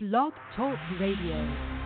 Blog 0.00 0.32
Talk 0.54 0.78
Radio. 1.00 1.77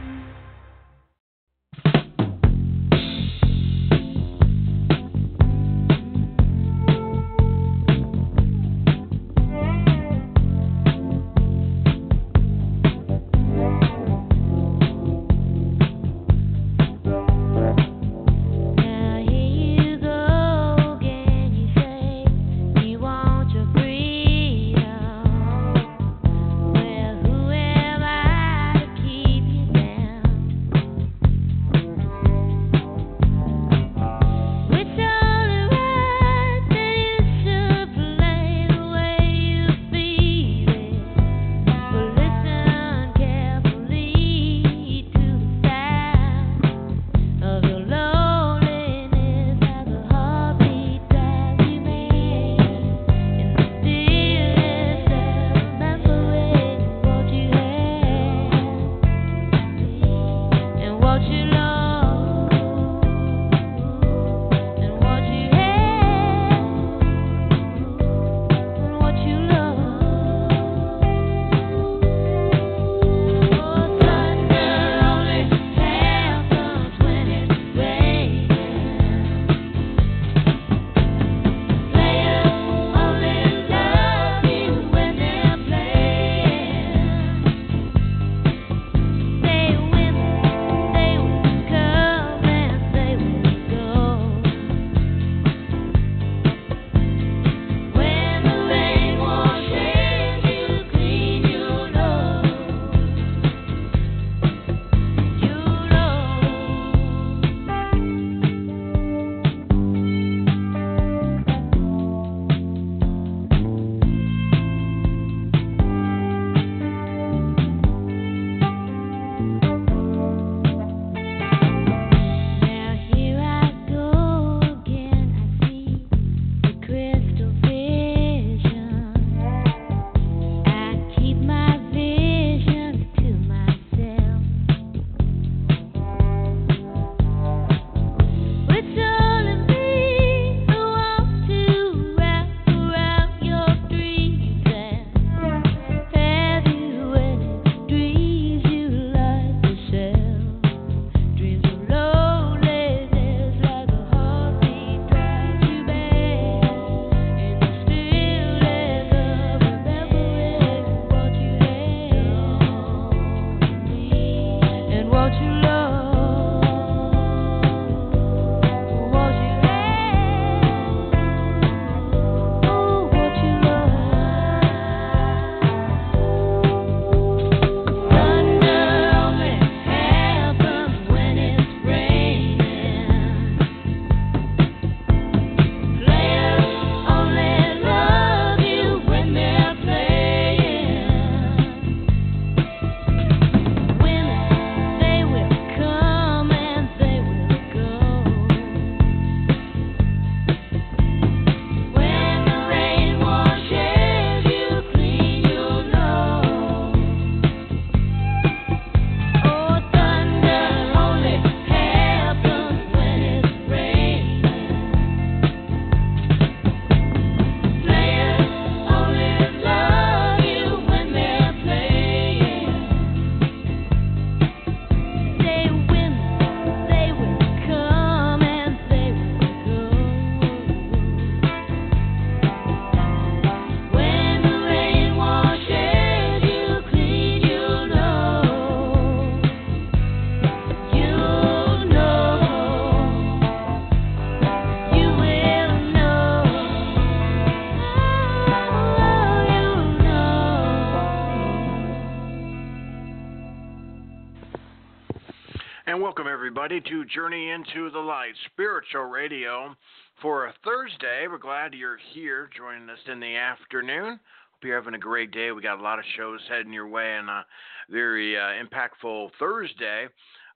And 255.93 256.00
welcome 256.00 256.27
everybody 256.27 256.81
to 256.81 257.05
Journey 257.05 257.50
into 257.50 257.91
the 257.91 257.99
Light 257.99 258.33
Spiritual 258.47 259.11
Radio 259.11 259.77
for 260.23 260.47
a 260.47 260.55
Thursday. 260.65 261.27
We're 261.29 261.37
glad 261.37 261.75
you're 261.75 261.99
here 262.15 262.49
joining 262.56 262.89
us 262.89 262.99
in 263.12 263.21
the 263.21 263.37
afternoon. 263.37 264.12
Hope 264.12 264.65
you're 264.65 264.79
having 264.81 264.94
a 264.94 264.99
great 264.99 265.33
day. 265.33 265.53
We 265.53 265.61
got 265.61 265.81
a 265.81 265.83
lot 265.83 265.99
of 265.99 266.06
shows 266.17 266.41
heading 266.49 266.73
your 266.73 266.89
way 266.89 267.19
and 267.19 267.29
a 267.29 267.44
very 267.91 268.39
uh, 268.39 268.65
impactful 268.65 269.33
Thursday. 269.39 270.06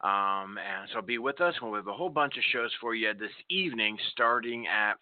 Um, 0.03 0.59
and 0.59 0.89
so 0.93 1.01
be 1.01 1.19
with 1.19 1.41
us. 1.41 1.55
We'll 1.61 1.75
have 1.75 1.87
a 1.87 1.93
whole 1.93 2.11
bunch 2.11 2.37
of 2.37 2.45
shows 2.53 2.71
for 2.81 2.95
you 2.95 3.13
this 3.15 3.31
evening, 3.49 3.97
starting 4.13 4.67
at 4.67 4.95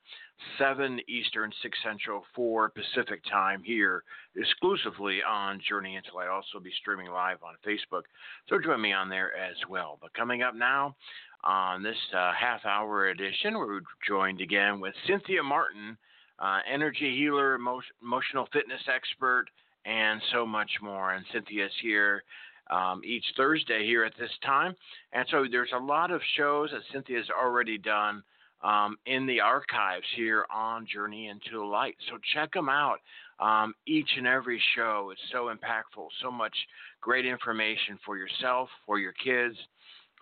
7 0.59 1.01
Eastern, 1.09 1.53
6 1.63 1.79
Central, 1.83 2.25
4 2.35 2.71
Pacific 2.71 3.23
time 3.31 3.63
here, 3.65 4.05
exclusively 4.37 5.21
on 5.29 5.61
Journey 5.69 5.97
into 5.97 6.15
Light. 6.15 6.29
Also 6.29 6.61
be 6.63 6.71
streaming 6.81 7.11
live 7.11 7.39
on 7.43 7.55
Facebook. 7.67 8.03
So 8.49 8.59
join 8.59 8.81
me 8.81 8.93
on 8.93 9.09
there 9.09 9.35
as 9.37 9.57
well. 9.69 9.99
But 10.01 10.15
coming 10.15 10.43
up 10.43 10.55
now 10.55 10.95
on 11.43 11.83
this 11.83 11.97
uh, 12.17 12.33
half 12.33 12.65
hour 12.65 13.09
edition, 13.09 13.59
we're 13.59 13.81
joined 14.07 14.41
again 14.41 14.81
with 14.81 14.95
Cynthia 15.07 15.43
Martin, 15.43 15.97
uh, 16.39 16.59
energy 16.73 17.17
healer, 17.17 17.57
emo- 17.57 17.81
emotional 18.03 18.49
fitness 18.53 18.83
expert, 18.93 19.47
and 19.85 20.21
so 20.33 20.47
much 20.47 20.71
more. 20.83 21.13
And 21.13 21.25
Cynthia's 21.33 21.73
here 21.83 22.23
um, 22.71 23.03
each 23.05 23.25
Thursday 23.37 23.85
here 23.87 24.05
at 24.05 24.13
this 24.19 24.31
time. 24.45 24.75
And 25.13 25.27
so 25.31 25.45
there's 25.51 25.73
a 25.75 25.83
lot 25.83 26.11
of 26.11 26.21
shows 26.37 26.71
that 26.71 26.83
Cynthia's 26.93 27.29
already 27.31 27.79
done 27.79 28.23
um, 28.63 28.97
in 29.07 29.27
the 29.27 29.41
archives 29.41 30.07
here 30.17 30.47
on 30.53 30.87
Journey 30.87 31.29
into 31.29 31.59
the 31.59 31.65
Light. 31.65 31.97
So 32.09 32.19
check 32.33 32.53
them 32.53 32.69
out. 32.69 32.99
Um, 33.41 33.75
each 33.87 34.09
and 34.17 34.27
every 34.27 34.63
show 34.75 35.11
is 35.13 35.19
so 35.33 35.53
impactful, 35.55 36.07
so 36.23 36.31
much 36.31 36.55
great 37.01 37.27
information 37.27 37.99
for 38.07 38.17
yourself, 38.17 38.69
for 38.87 38.99
your 38.99 39.13
kids, 39.13 39.57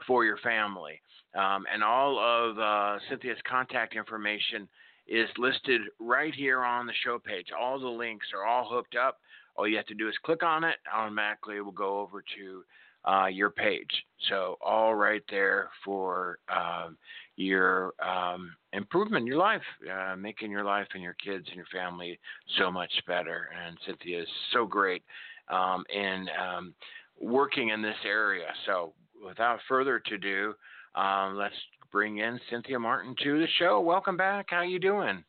for 0.07 0.25
your 0.25 0.39
family. 0.39 1.01
Um, 1.35 1.65
and 1.73 1.85
all 1.85 2.19
of 2.19 2.59
uh, 2.59 2.99
Cynthia's 3.09 3.39
contact 3.49 3.95
information 3.97 4.69
is 5.07 5.29
listed 5.39 5.83
right 6.01 6.35
here 6.35 6.63
on 6.63 6.87
the 6.87 6.93
show 7.05 7.19
page. 7.19 7.49
All 7.59 7.79
the 7.79 7.89
links 7.89 8.27
are 8.35 8.47
all 8.47 8.69
hooked 8.69 8.97
up. 8.97 9.19
All 9.57 9.69
you 9.69 9.77
have 9.77 9.87
to 9.87 9.95
do 9.95 10.09
is 10.09 10.15
click 10.25 10.43
on 10.43 10.65
it, 10.65 10.77
automatically 10.93 11.57
it 11.57 11.65
will 11.65 11.73
go 11.73 12.01
over 12.01 12.23
to 12.37 12.65
uh, 13.05 13.27
your 13.27 13.51
page. 13.51 13.91
So, 14.29 14.57
all 14.61 14.95
right 14.95 15.23
there 15.29 15.71
for 15.85 16.39
um, 16.49 16.97
your 17.37 17.95
um, 18.01 18.55
improvement 18.73 19.27
your 19.27 19.39
life, 19.39 19.63
uh, 19.93 20.15
making 20.17 20.51
your 20.51 20.65
life 20.65 20.87
and 20.95 21.03
your 21.03 21.17
kids 21.25 21.45
and 21.49 21.57
your 21.57 21.67
family 21.73 22.19
so 22.59 22.71
much 22.71 22.93
better. 23.07 23.49
And 23.67 23.77
Cynthia 23.87 24.23
is 24.23 24.29
so 24.53 24.67
great 24.67 25.03
um, 25.49 25.85
in 25.93 26.29
um, 26.41 26.75
working 27.21 27.71
in 27.71 27.83
this 27.83 27.97
area. 28.07 28.47
So, 28.67 28.95
without 29.25 29.59
further 29.69 30.01
ado, 30.13 30.55
um, 30.95 31.37
let's 31.37 31.55
bring 31.91 32.19
in 32.19 32.39
Cynthia 32.51 32.79
Martin 32.79 33.15
to 33.25 33.39
the 33.41 33.49
show. 33.59 33.81
Welcome 33.81 34.17
back. 34.17 34.47
How 34.51 34.63
you 34.63 34.79
doing? 34.79 35.25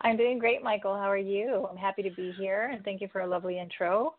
I'm 0.00 0.16
doing 0.16 0.38
great, 0.38 0.62
Michael. 0.62 0.94
How 0.94 1.10
are 1.10 1.16
you? 1.16 1.66
I'm 1.70 1.76
happy 1.76 2.02
to 2.02 2.10
be 2.10 2.32
here, 2.32 2.70
and 2.72 2.84
thank 2.84 3.00
you 3.00 3.08
for 3.12 3.22
a 3.22 3.26
lovely 3.26 3.58
intro. 3.58 4.14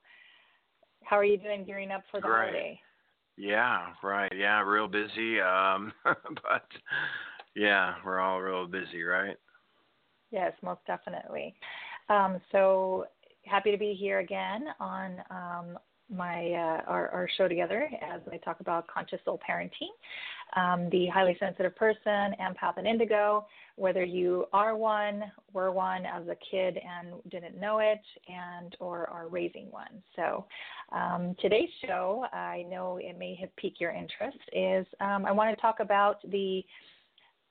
How 1.04 1.18
are 1.18 1.24
you 1.24 1.38
doing 1.38 1.64
gearing 1.64 1.92
up 1.92 2.04
for 2.12 2.20
the 2.20 2.28
Great. 2.28 2.48
holiday? 2.50 2.82
Yeah, 3.38 3.94
right. 4.04 4.32
Yeah, 4.36 4.62
real 4.62 4.90
busy. 4.90 5.40
Um, 5.40 5.94
but 6.04 6.68
yeah, 7.56 7.96
we're 8.06 8.20
all 8.20 8.42
real 8.42 8.68
busy, 8.68 9.04
right? 9.04 9.38
Yes, 10.32 10.52
most 10.62 10.82
definitely. 10.86 11.56
Um, 12.10 12.42
so 12.52 13.06
happy 13.46 13.72
to 13.72 13.78
be 13.78 13.94
here 13.94 14.20
again 14.20 14.66
on 14.80 15.24
um, 15.30 15.80
my 16.10 16.52
uh, 16.52 16.82
our, 16.88 17.10
our 17.10 17.30
show 17.38 17.48
together 17.48 17.90
as 18.02 18.22
I 18.32 18.38
talk 18.38 18.60
about 18.60 18.88
conscious 18.88 19.20
soul 19.26 19.40
parenting, 19.48 19.90
um, 20.56 20.90
the 20.90 21.08
highly 21.08 21.38
sensitive 21.40 21.76
person, 21.76 22.34
empath, 22.42 22.78
and 22.78 22.88
indigo. 22.88 23.46
Whether 23.76 24.04
you 24.04 24.46
are 24.52 24.76
one, 24.76 25.24
were 25.54 25.72
one 25.72 26.06
as 26.06 26.28
a 26.28 26.36
kid 26.52 26.78
and 26.78 27.14
didn't 27.30 27.60
know 27.60 27.80
it, 27.80 28.02
and 28.28 28.76
or 28.80 29.10
are 29.10 29.28
raising 29.28 29.72
one. 29.72 30.04
So 30.16 30.46
um, 30.92 31.36
today's 31.40 31.70
show, 31.86 32.26
I 32.34 32.66
know 32.70 32.98
it 33.02 33.18
may 33.18 33.36
have 33.36 33.56
piqued 33.56 33.80
your 33.80 33.92
interest, 33.92 34.40
is 34.52 34.86
um, 35.00 35.26
I 35.26 35.32
want 35.32 35.56
to 35.56 35.62
talk 35.62 35.80
about 35.80 36.18
the 36.30 36.66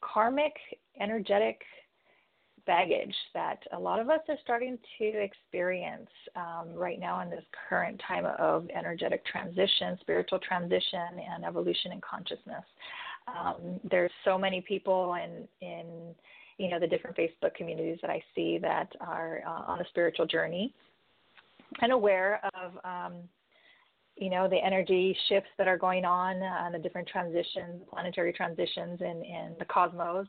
karmic 0.00 0.52
energetic 1.00 1.60
baggage 2.69 3.15
that 3.32 3.59
a 3.73 3.79
lot 3.79 3.99
of 3.99 4.11
us 4.11 4.20
are 4.29 4.37
starting 4.44 4.79
to 4.99 5.05
experience 5.05 6.11
um, 6.37 6.75
right 6.75 7.00
now 7.00 7.20
in 7.23 7.31
this 7.31 7.43
current 7.69 8.00
time 8.06 8.26
of 8.38 8.69
energetic 8.76 9.25
transition, 9.25 9.97
spiritual 10.03 10.38
transition, 10.38 11.09
and 11.35 11.47
evolution 11.47 11.93
in 11.93 12.00
consciousness. 12.03 12.65
Um, 13.26 13.81
there's 13.91 14.12
so 14.25 14.38
many 14.38 14.61
people 14.61 15.15
in 15.15 15.49
in 15.67 16.15
you 16.59 16.69
know 16.69 16.79
the 16.79 16.87
different 16.87 17.17
Facebook 17.17 17.55
communities 17.56 17.99
that 18.03 18.11
I 18.11 18.23
see 18.35 18.59
that 18.59 18.93
are 19.00 19.41
uh, 19.47 19.73
on 19.73 19.81
a 19.81 19.88
spiritual 19.88 20.26
journey 20.26 20.75
and 21.81 21.91
aware 21.91 22.41
of 22.55 22.73
um, 22.85 23.15
you 24.17 24.29
know 24.29 24.47
the 24.47 24.62
energy 24.62 25.17
shifts 25.31 25.50
that 25.56 25.67
are 25.67 25.79
going 25.79 26.05
on, 26.05 26.43
uh, 26.43 26.69
the 26.70 26.79
different 26.79 27.09
transitions, 27.09 27.82
planetary 27.91 28.35
transitions 28.35 29.00
in 29.00 29.25
in 29.25 29.55
the 29.59 29.65
cosmos. 29.65 30.26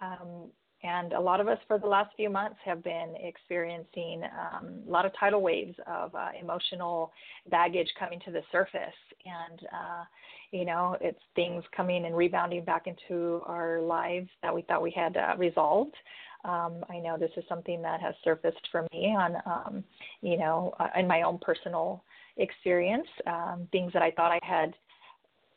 Um, 0.00 0.50
and 0.82 1.12
a 1.12 1.20
lot 1.20 1.40
of 1.40 1.48
us 1.48 1.58
for 1.66 1.78
the 1.78 1.86
last 1.86 2.14
few 2.16 2.30
months 2.30 2.56
have 2.64 2.84
been 2.84 3.14
experiencing 3.20 4.22
um, 4.24 4.80
a 4.86 4.90
lot 4.90 5.04
of 5.04 5.12
tidal 5.18 5.42
waves 5.42 5.76
of 5.86 6.14
uh, 6.14 6.28
emotional 6.40 7.12
baggage 7.50 7.88
coming 7.98 8.20
to 8.24 8.30
the 8.30 8.42
surface. 8.52 8.94
And, 9.26 9.60
uh, 9.72 10.04
you 10.52 10.64
know, 10.64 10.96
it's 11.00 11.18
things 11.34 11.64
coming 11.76 12.04
and 12.04 12.16
rebounding 12.16 12.64
back 12.64 12.86
into 12.86 13.42
our 13.46 13.80
lives 13.80 14.28
that 14.42 14.54
we 14.54 14.62
thought 14.62 14.82
we 14.82 14.92
had 14.92 15.16
uh, 15.16 15.34
resolved. 15.36 15.96
Um, 16.44 16.84
I 16.88 17.00
know 17.00 17.16
this 17.18 17.32
is 17.36 17.44
something 17.48 17.82
that 17.82 18.00
has 18.00 18.14
surfaced 18.22 18.68
for 18.70 18.86
me 18.92 19.16
on, 19.16 19.36
um, 19.46 19.84
you 20.22 20.38
know, 20.38 20.72
uh, 20.78 20.88
in 20.96 21.08
my 21.08 21.22
own 21.22 21.38
personal 21.38 22.04
experience, 22.36 23.08
um, 23.26 23.66
things 23.72 23.92
that 23.92 24.02
I 24.02 24.12
thought 24.12 24.30
I 24.30 24.38
had 24.42 24.74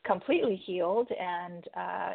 completely 0.03 0.55
healed 0.55 1.09
and 1.11 1.67
uh, 1.77 2.11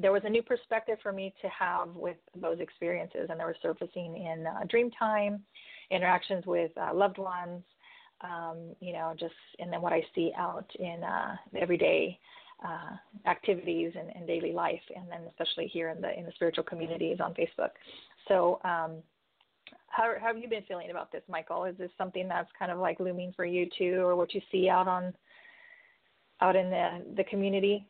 there 0.00 0.12
was 0.12 0.22
a 0.24 0.30
new 0.30 0.42
perspective 0.42 0.98
for 1.02 1.12
me 1.12 1.34
to 1.42 1.48
have 1.48 1.88
with 1.94 2.16
those 2.40 2.60
experiences, 2.60 3.28
and 3.30 3.38
they 3.38 3.44
were 3.44 3.56
surfacing 3.60 4.16
in 4.16 4.46
uh, 4.46 4.64
dream 4.68 4.90
time, 4.90 5.42
interactions 5.90 6.46
with 6.46 6.70
uh, 6.78 6.94
loved 6.94 7.18
ones, 7.18 7.62
um, 8.22 8.74
you 8.80 8.92
know, 8.92 9.14
just 9.18 9.34
and 9.58 9.72
then 9.72 9.82
what 9.82 9.92
I 9.92 10.02
see 10.14 10.32
out 10.36 10.70
in 10.78 11.02
uh, 11.02 11.36
everyday 11.58 12.18
uh, 12.64 13.28
activities 13.28 13.92
and, 13.98 14.10
and, 14.14 14.26
daily 14.26 14.52
life, 14.52 14.80
and 14.94 15.10
then 15.10 15.22
especially 15.28 15.66
here 15.66 15.88
in 15.88 16.00
the 16.00 16.16
in 16.16 16.24
the 16.24 16.32
spiritual 16.32 16.64
communities 16.64 17.18
on 17.20 17.34
Facebook. 17.34 17.70
So. 18.28 18.60
Um, 18.64 19.02
how, 19.86 20.14
how 20.18 20.28
have 20.28 20.38
you 20.38 20.48
been 20.48 20.62
feeling 20.66 20.90
about 20.90 21.12
this, 21.12 21.22
Michael? 21.28 21.64
Is 21.64 21.76
this 21.76 21.90
something 21.98 22.26
that's 22.26 22.48
kind 22.58 22.72
of 22.72 22.78
like 22.78 22.98
looming 22.98 23.32
for 23.36 23.44
you 23.44 23.68
too, 23.76 24.00
or 24.00 24.16
what 24.16 24.32
you 24.32 24.40
see 24.50 24.70
out 24.70 24.88
on 24.88 25.12
out 26.40 26.56
in 26.56 26.70
the 26.70 27.04
the 27.16 27.24
community? 27.24 27.86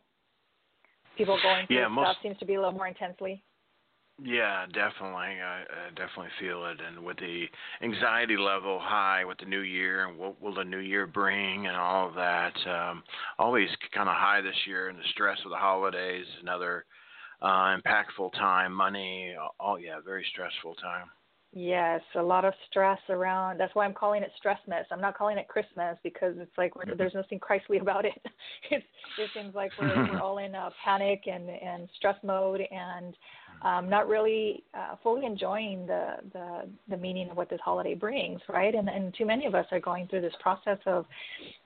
People 1.17 1.38
going 1.43 1.67
through 1.67 1.76
yeah, 1.76 1.88
most, 1.88 2.06
stuff 2.06 2.17
seems 2.23 2.38
to 2.38 2.47
be 2.47 2.55
a 2.55 2.59
little 2.59 2.73
more 2.73 2.87
intensely. 2.87 3.43
Yeah, 4.23 4.67
definitely. 4.67 5.41
I, 5.41 5.62
I 5.62 5.88
definitely 5.97 6.31
feel 6.38 6.67
it, 6.67 6.79
and 6.87 7.05
with 7.05 7.17
the 7.17 7.47
anxiety 7.82 8.37
level 8.37 8.79
high 8.79 9.25
with 9.25 9.38
the 9.38 9.47
new 9.47 9.61
year, 9.61 10.06
and 10.06 10.19
what 10.19 10.41
will 10.41 10.55
the 10.55 10.64
new 10.64 10.79
year 10.79 11.06
bring, 11.06 11.67
and 11.67 11.76
all 11.76 12.09
of 12.09 12.14
that. 12.14 12.55
Um, 12.67 13.03
always 13.38 13.69
kind 13.93 14.09
of 14.09 14.14
high 14.14 14.41
this 14.41 14.55
year, 14.67 14.88
and 14.88 14.99
the 14.99 15.09
stress 15.11 15.38
of 15.44 15.50
the 15.50 15.56
holidays, 15.56 16.26
another 16.41 16.85
uh, 17.41 17.76
impactful 17.76 18.32
time, 18.35 18.73
money. 18.73 19.35
Oh 19.58 19.76
yeah, 19.76 19.97
very 20.05 20.25
stressful 20.31 20.75
time. 20.76 21.11
Yes, 21.55 22.01
a 22.17 22.23
lot 22.23 22.47
of 22.47 22.55
stress 22.71 22.99
around. 23.11 23.61
That's 23.61 23.75
why 23.75 23.85
I'm 23.85 23.93
calling 23.93 24.23
it 24.23 24.31
Stressmas. 24.43 24.85
I'm 24.91 25.03
not 25.03 25.19
calling 25.19 25.37
it 25.37 25.49
Christmas 25.49 25.99
because 26.03 26.35
it's 26.39 26.57
like 26.57 26.75
we're, 26.75 26.95
there's 26.97 27.13
nothing 27.15 27.39
Christly 27.39 27.79
about 27.79 28.05
it. 28.05 28.15
It's, 28.71 28.87
it 29.19 29.29
seems 29.35 29.55
like 29.55 29.71
we're, 29.79 29.94
we're 30.11 30.21
all 30.23 30.39
in 30.39 30.55
a 30.55 30.71
panic 30.82 31.25
and, 31.27 31.51
and 31.51 31.89
stress 31.97 32.17
mode 32.23 32.63
and 32.71 33.15
um, 33.63 33.89
not 33.89 34.09
really 34.09 34.65
uh, 34.75 34.97
fully 35.03 35.25
enjoying 35.25 35.87
the, 35.87 36.17
the 36.33 36.69
the 36.89 36.97
meaning 36.97 37.31
of 37.31 37.37
what 37.37 37.49
this 37.49 37.61
holiday 37.65 37.95
brings, 37.95 38.41
right? 38.49 38.75
And 38.75 38.89
and 38.89 39.15
too 39.15 39.25
many 39.25 39.47
of 39.47 39.55
us 39.55 39.67
are 39.71 39.79
going 39.81 40.09
through 40.09 40.23
this 40.23 40.35
process 40.41 40.79
of, 40.87 41.07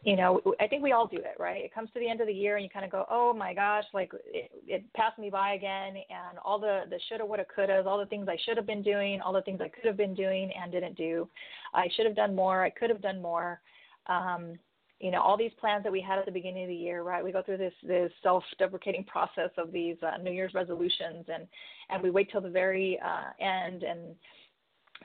you 0.04 0.16
know, 0.16 0.40
I 0.60 0.66
think 0.66 0.82
we 0.82 0.92
all 0.92 1.06
do 1.06 1.16
it, 1.16 1.36
right? 1.38 1.64
It 1.64 1.74
comes 1.74 1.88
to 1.94 2.00
the 2.00 2.08
end 2.08 2.20
of 2.20 2.26
the 2.26 2.34
year 2.34 2.56
and 2.56 2.64
you 2.64 2.70
kind 2.70 2.84
of 2.84 2.90
go, 2.90 3.06
oh 3.10 3.32
my 3.32 3.54
gosh, 3.54 3.84
like 3.94 4.12
it, 4.26 4.50
it 4.66 4.84
passed 4.94 5.18
me 5.18 5.30
by 5.30 5.54
again, 5.54 5.96
and 5.96 6.38
all 6.44 6.58
the 6.58 6.82
the 6.90 7.00
shoulda, 7.08 7.24
woulda, 7.24 7.46
couldas, 7.56 7.86
all 7.86 7.98
the 7.98 8.06
things 8.06 8.28
I 8.28 8.36
should 8.44 8.58
have 8.58 8.66
been 8.66 8.82
doing, 8.82 9.20
all 9.22 9.32
the 9.32 9.42
things 9.42 9.60
I 9.62 9.68
could 9.68 9.86
have 9.86 9.96
been 9.96 10.14
doing 10.14 10.50
and 10.60 10.70
didn't 10.70 10.96
do. 10.96 11.28
I 11.72 11.88
should 11.96 12.06
have 12.06 12.16
done 12.16 12.34
more. 12.34 12.62
I 12.62 12.70
could 12.70 12.90
have 12.90 13.00
done 13.00 13.22
more. 13.22 13.60
Um, 14.06 14.58
you 15.00 15.10
know 15.10 15.20
all 15.20 15.36
these 15.36 15.52
plans 15.60 15.82
that 15.82 15.92
we 15.92 16.00
had 16.00 16.18
at 16.18 16.26
the 16.26 16.32
beginning 16.32 16.64
of 16.64 16.68
the 16.68 16.74
year 16.74 17.02
right? 17.02 17.24
We 17.24 17.32
go 17.32 17.42
through 17.42 17.58
this 17.58 17.74
this 17.82 18.10
self-deprecating 18.22 19.04
process 19.04 19.50
of 19.58 19.72
these 19.72 19.96
uh, 20.02 20.16
new 20.22 20.32
year's 20.32 20.54
resolutions 20.54 21.26
and 21.32 21.46
and 21.90 22.02
we 22.02 22.10
wait 22.10 22.30
till 22.30 22.40
the 22.40 22.50
very 22.50 22.98
uh, 23.04 23.44
end 23.44 23.82
and 23.82 24.16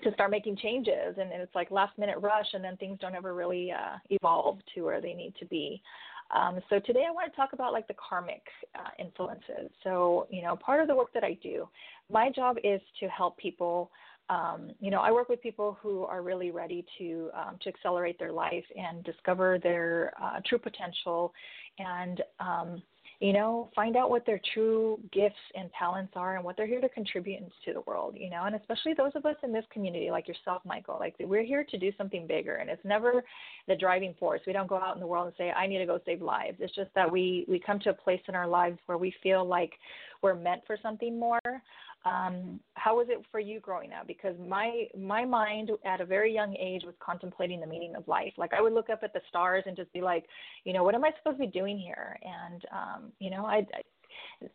to 0.04 0.12
start 0.14 0.32
making 0.32 0.58
changes. 0.58 1.18
And, 1.18 1.32
and 1.32 1.42
it's 1.42 1.56
like 1.56 1.70
last 1.72 1.98
minute 1.98 2.18
rush 2.20 2.48
and 2.54 2.64
then 2.64 2.78
things 2.78 2.98
don't 3.00 3.16
ever 3.16 3.34
really 3.34 3.72
uh, 3.72 3.98
evolve 4.10 4.60
to 4.74 4.82
where 4.82 5.02
they 5.02 5.14
need 5.14 5.34
to 5.40 5.46
be. 5.46 5.82
Um, 6.36 6.62
so 6.70 6.80
today 6.80 7.04
i 7.08 7.12
want 7.12 7.30
to 7.30 7.36
talk 7.36 7.52
about 7.52 7.74
like 7.74 7.90
the 7.90 7.96
karmic 7.96 8.42
uh, 8.76 8.90
influences. 8.98 9.70
So 9.84 10.28
you 10.30 10.42
know 10.42 10.56
part 10.56 10.82
of 10.82 10.88
the 10.88 10.96
work 10.96 11.14
that 11.14 11.24
i 11.24 11.38
do 11.44 11.68
my 12.10 12.30
job 12.30 12.58
is 12.64 12.82
to 13.00 13.08
help 13.08 13.38
people 13.38 13.92
um, 14.32 14.72
you 14.80 14.92
know, 14.92 15.02
I 15.02 15.12
work 15.12 15.28
with 15.28 15.42
people 15.42 15.78
who 15.82 16.04
are 16.04 16.22
really 16.22 16.52
ready 16.52 16.86
to 16.98 17.30
um, 17.36 17.58
to 17.62 17.70
accelerate 17.70 18.18
their 18.18 18.32
life 18.32 18.64
and 18.78 19.04
discover 19.04 19.60
their 19.62 20.14
uh, 20.22 20.40
true 20.46 20.58
potential, 20.58 21.34
and 21.78 22.24
um, 22.40 22.82
you 23.20 23.34
know, 23.34 23.70
find 23.76 23.98
out 23.98 24.10
what 24.10 24.26
their 24.26 24.40
true 24.54 24.98
gifts 25.12 25.36
and 25.54 25.70
talents 25.78 26.14
are 26.16 26.38
and 26.38 26.46
what 26.46 26.56
they're 26.56 26.66
here 26.66 26.80
to 26.80 26.88
contribute 26.88 27.40
to 27.66 27.74
the 27.74 27.82
world. 27.82 28.16
You 28.18 28.30
know, 28.30 28.46
and 28.46 28.56
especially 28.56 28.94
those 28.94 29.12
of 29.16 29.26
us 29.26 29.36
in 29.44 29.52
this 29.52 29.66
community, 29.70 30.12
like 30.12 30.30
yourself, 30.30 30.62
Michael, 30.64 30.96
like 30.98 31.16
we're 31.20 31.44
here 31.44 31.66
to 31.70 31.78
do 31.78 31.92
something 31.98 32.26
bigger, 32.26 32.56
and 32.56 32.70
it's 32.70 32.86
never 32.86 33.26
the 33.68 33.76
driving 33.76 34.16
force. 34.18 34.40
We 34.48 34.54
don't 34.54 34.68
go 34.68 34.78
out 34.78 34.96
in 34.96 35.02
the 35.02 35.08
world 35.08 35.28
and 35.28 35.36
say, 35.38 35.52
"I 35.52 35.68
need 35.68 35.80
to 35.80 35.86
go 35.86 36.00
save 36.06 36.22
lives." 36.22 36.56
It's 36.62 36.74
just 36.74 36.90
that 36.96 37.12
we 37.12 37.44
we 37.50 37.60
come 37.60 37.80
to 37.82 37.90
a 37.90 37.94
place 37.94 38.22
in 38.30 38.36
our 38.36 38.48
lives 38.48 38.80
where 38.86 38.98
we 38.98 39.14
feel 39.22 39.44
like 39.44 39.74
we're 40.22 40.36
meant 40.36 40.62
for 40.66 40.78
something 40.82 41.20
more. 41.20 41.42
Um, 42.04 42.60
how 42.74 42.98
was 42.98 43.08
it 43.10 43.24
for 43.32 43.40
you 43.40 43.60
growing 43.60 43.92
up? 43.94 44.08
Because 44.08 44.36
my 44.48 44.88
my 44.98 45.24
mind 45.24 45.70
at 45.86 46.02
a 46.02 46.06
very 46.06 46.34
young 46.34 46.56
age 46.56 46.82
was 46.84 46.96
contemplating 47.00 47.60
the 47.60 47.68
meaning 47.68 47.96
of 47.96 48.08
life. 48.08 48.34
Like 48.38 48.54
I 48.54 48.62
would 48.62 48.74
look 48.74 48.90
up 48.90 49.02
at 49.04 49.14
the 49.14 49.22
stars 49.30 49.64
and 49.68 49.78
just 49.78 49.94
be 49.94 50.02
like, 50.02 50.26
you 50.64 50.74
know, 50.74 50.84
what 50.84 50.96
am 50.96 51.04
I 51.04 51.12
supposed 51.18 51.40
to 51.40 51.46
be 51.46 51.52
doing 51.52 51.78
here? 51.78 52.18
And 52.24 52.66
um, 52.72 53.12
you 53.20 53.30
know, 53.30 53.46
I, 53.46 53.58
I 53.74 53.82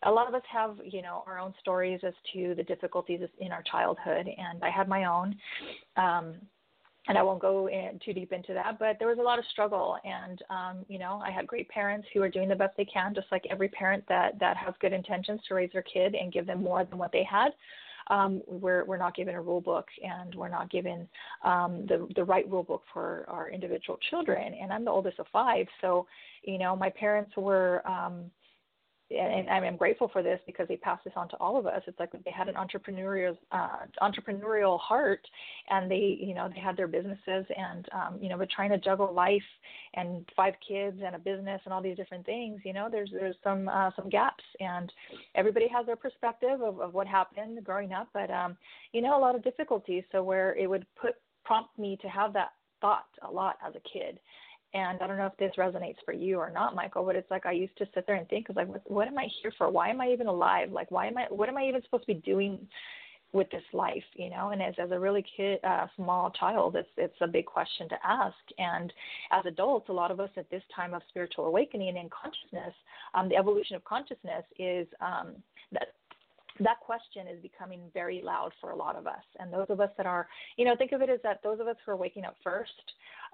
a 0.02 0.10
lot 0.10 0.28
of 0.28 0.34
us 0.34 0.42
have, 0.52 0.76
you 0.84 1.02
know, 1.02 1.22
our 1.26 1.38
own 1.38 1.54
stories 1.60 2.00
as 2.04 2.14
to 2.32 2.54
the 2.56 2.62
difficulties 2.62 3.20
in 3.38 3.52
our 3.52 3.62
childhood, 3.70 4.26
and 4.26 4.62
I 4.62 4.70
had 4.70 4.88
my 4.88 5.04
own. 5.04 5.36
Um, 5.96 6.34
and 7.08 7.16
I 7.16 7.22
won't 7.22 7.40
go 7.40 7.68
in 7.68 8.00
too 8.04 8.12
deep 8.12 8.32
into 8.32 8.52
that, 8.54 8.78
but 8.78 8.96
there 8.98 9.08
was 9.08 9.18
a 9.18 9.22
lot 9.22 9.38
of 9.38 9.44
struggle, 9.50 9.96
and 10.04 10.42
um, 10.50 10.84
you 10.88 10.98
know, 10.98 11.20
I 11.25 11.30
had 11.30 11.46
great 11.46 11.68
parents 11.68 12.08
who 12.12 12.22
are 12.22 12.28
doing 12.28 12.48
the 12.48 12.56
best 12.56 12.76
they 12.76 12.84
can, 12.84 13.14
just 13.14 13.28
like 13.30 13.44
every 13.50 13.68
parent 13.68 14.04
that 14.08 14.38
that 14.40 14.56
has 14.56 14.75
good 14.80 14.92
intentions 14.92 15.40
to 15.48 15.54
raise 15.54 15.70
their 15.72 15.82
kid 15.82 16.14
and 16.14 16.32
give 16.32 16.46
them 16.46 16.62
more 16.62 16.84
than 16.84 16.98
what 16.98 17.12
they 17.12 17.25
had. 17.25 17.50
Um, 18.08 18.42
we're 18.46 18.84
we're 18.84 18.96
not 18.98 19.16
given 19.16 19.34
a 19.34 19.42
rule 19.42 19.60
book, 19.60 19.86
and 20.02 20.34
we're 20.34 20.48
not 20.48 20.70
given 20.70 21.08
um, 21.44 21.86
the 21.88 22.08
the 22.16 22.25
right 22.25 22.48
rule 22.50 22.62
book 22.62 22.82
for 22.92 23.25
our 23.28 23.50
individual 23.50 23.98
children. 24.10 24.54
And 24.60 24.72
I'm 24.72 24.84
the 24.84 24.90
oldest 24.90 25.18
of 25.18 25.26
five, 25.32 25.66
so 25.80 26.06
you 26.42 26.58
know, 26.58 26.76
my 26.76 26.90
parents 26.90 27.32
were. 27.36 27.86
Um, 27.86 28.30
and 29.10 29.48
I'm 29.48 29.76
grateful 29.76 30.08
for 30.08 30.22
this 30.22 30.40
because 30.46 30.66
they 30.68 30.76
passed 30.76 31.04
this 31.04 31.12
on 31.16 31.28
to 31.28 31.36
all 31.36 31.56
of 31.56 31.66
us. 31.66 31.82
It's 31.86 31.98
like 32.00 32.10
they 32.12 32.30
had 32.30 32.48
an 32.48 32.54
entrepreneurial 32.54 33.36
uh, 33.52 33.86
entrepreneurial 34.02 34.80
heart, 34.80 35.20
and 35.70 35.90
they 35.90 36.18
you 36.20 36.34
know 36.34 36.48
they 36.52 36.60
had 36.60 36.76
their 36.76 36.88
businesses 36.88 37.46
and 37.56 37.88
um, 37.92 38.18
you 38.20 38.28
know 38.28 38.36
but 38.36 38.50
trying 38.50 38.70
to 38.70 38.78
juggle 38.78 39.12
life 39.12 39.42
and 39.94 40.28
five 40.34 40.54
kids 40.66 41.00
and 41.04 41.14
a 41.14 41.18
business 41.18 41.60
and 41.64 41.72
all 41.72 41.82
these 41.82 41.96
different 41.96 42.26
things. 42.26 42.60
You 42.64 42.72
know 42.72 42.88
there's 42.90 43.10
there's 43.12 43.36
some 43.44 43.68
uh, 43.68 43.90
some 43.94 44.08
gaps, 44.08 44.44
and 44.58 44.92
everybody 45.34 45.68
has 45.68 45.86
their 45.86 45.96
perspective 45.96 46.60
of, 46.60 46.80
of 46.80 46.92
what 46.92 47.06
happened 47.06 47.62
growing 47.62 47.92
up, 47.92 48.08
but 48.12 48.30
um, 48.30 48.56
you 48.92 49.02
know 49.02 49.16
a 49.16 49.20
lot 49.20 49.36
of 49.36 49.44
difficulties. 49.44 50.02
So 50.10 50.22
where 50.22 50.56
it 50.56 50.68
would 50.68 50.86
put 51.00 51.14
prompt 51.44 51.78
me 51.78 51.96
to 52.02 52.08
have 52.08 52.32
that 52.32 52.50
thought 52.80 53.06
a 53.22 53.30
lot 53.30 53.56
as 53.66 53.75
a 53.76 53.80
kid 53.88 54.18
and 54.76 55.00
I 55.00 55.06
don't 55.06 55.16
know 55.16 55.26
if 55.26 55.37
this 55.38 55.52
resonates 55.56 55.97
for 56.04 56.12
you 56.12 56.38
or 56.38 56.50
not, 56.50 56.75
Michael, 56.75 57.02
but 57.04 57.16
it's 57.16 57.30
like 57.30 57.47
I 57.47 57.52
used 57.52 57.76
to 57.78 57.87
sit 57.95 58.06
there 58.06 58.16
and 58.16 58.28
think, 58.28 58.49
like, 58.54 58.68
what, 58.68 58.83
what 58.90 59.09
am 59.09 59.16
I 59.16 59.26
here 59.40 59.50
for? 59.56 59.71
Why 59.71 59.88
am 59.88 60.02
I 60.02 60.09
even 60.09 60.26
alive? 60.26 60.71
Like, 60.71 60.90
why 60.90 61.06
am 61.06 61.16
I? 61.16 61.26
What 61.30 61.49
am 61.49 61.56
I 61.56 61.64
even 61.64 61.83
supposed 61.83 62.06
to 62.06 62.14
be 62.14 62.21
doing 62.21 62.59
with 63.33 63.50
this 63.50 63.62
life? 63.73 64.04
You 64.16 64.28
know, 64.28 64.50
and 64.50 64.61
as 64.61 64.75
as 64.78 64.90
a 64.90 64.99
really 64.99 65.25
kid, 65.35 65.61
uh, 65.64 65.87
small 65.97 66.30
child, 66.30 66.76
it's 66.76 66.90
it's 66.99 67.16
a 67.23 67.26
big 67.26 67.47
question 67.47 67.88
to 67.88 67.97
ask. 68.04 68.37
And 68.59 68.92
as 69.33 69.47
adults, 69.47 69.88
a 69.88 69.95
lot 69.95 70.11
of 70.11 70.21
us 70.21 70.30
at 70.37 70.50
this 70.50 70.62
time 70.75 70.92
of 70.92 71.00
spiritual 71.09 71.47
awakening 71.47 71.97
and 71.97 72.11
consciousness, 72.11 72.75
um, 73.14 73.30
the 73.30 73.37
evolution 73.37 73.76
of 73.76 73.85
consciousness 73.85 74.45
is 74.59 74.87
um, 75.00 75.37
that 75.73 75.95
that 76.60 76.80
question 76.80 77.26
is 77.26 77.40
becoming 77.42 77.80
very 77.92 78.22
loud 78.22 78.52
for 78.60 78.70
a 78.70 78.76
lot 78.76 78.96
of 78.96 79.06
us. 79.06 79.25
And 79.38 79.52
those 79.52 79.66
of 79.68 79.80
us 79.80 79.90
that 79.96 80.06
are, 80.06 80.28
you 80.56 80.64
know, 80.64 80.76
think 80.76 80.92
of 80.92 81.02
it 81.02 81.10
as 81.10 81.20
that 81.22 81.40
those 81.42 81.60
of 81.60 81.66
us 81.66 81.76
who 81.84 81.92
are 81.92 81.96
waking 81.96 82.25
up 82.25 82.36
first, 82.42 82.72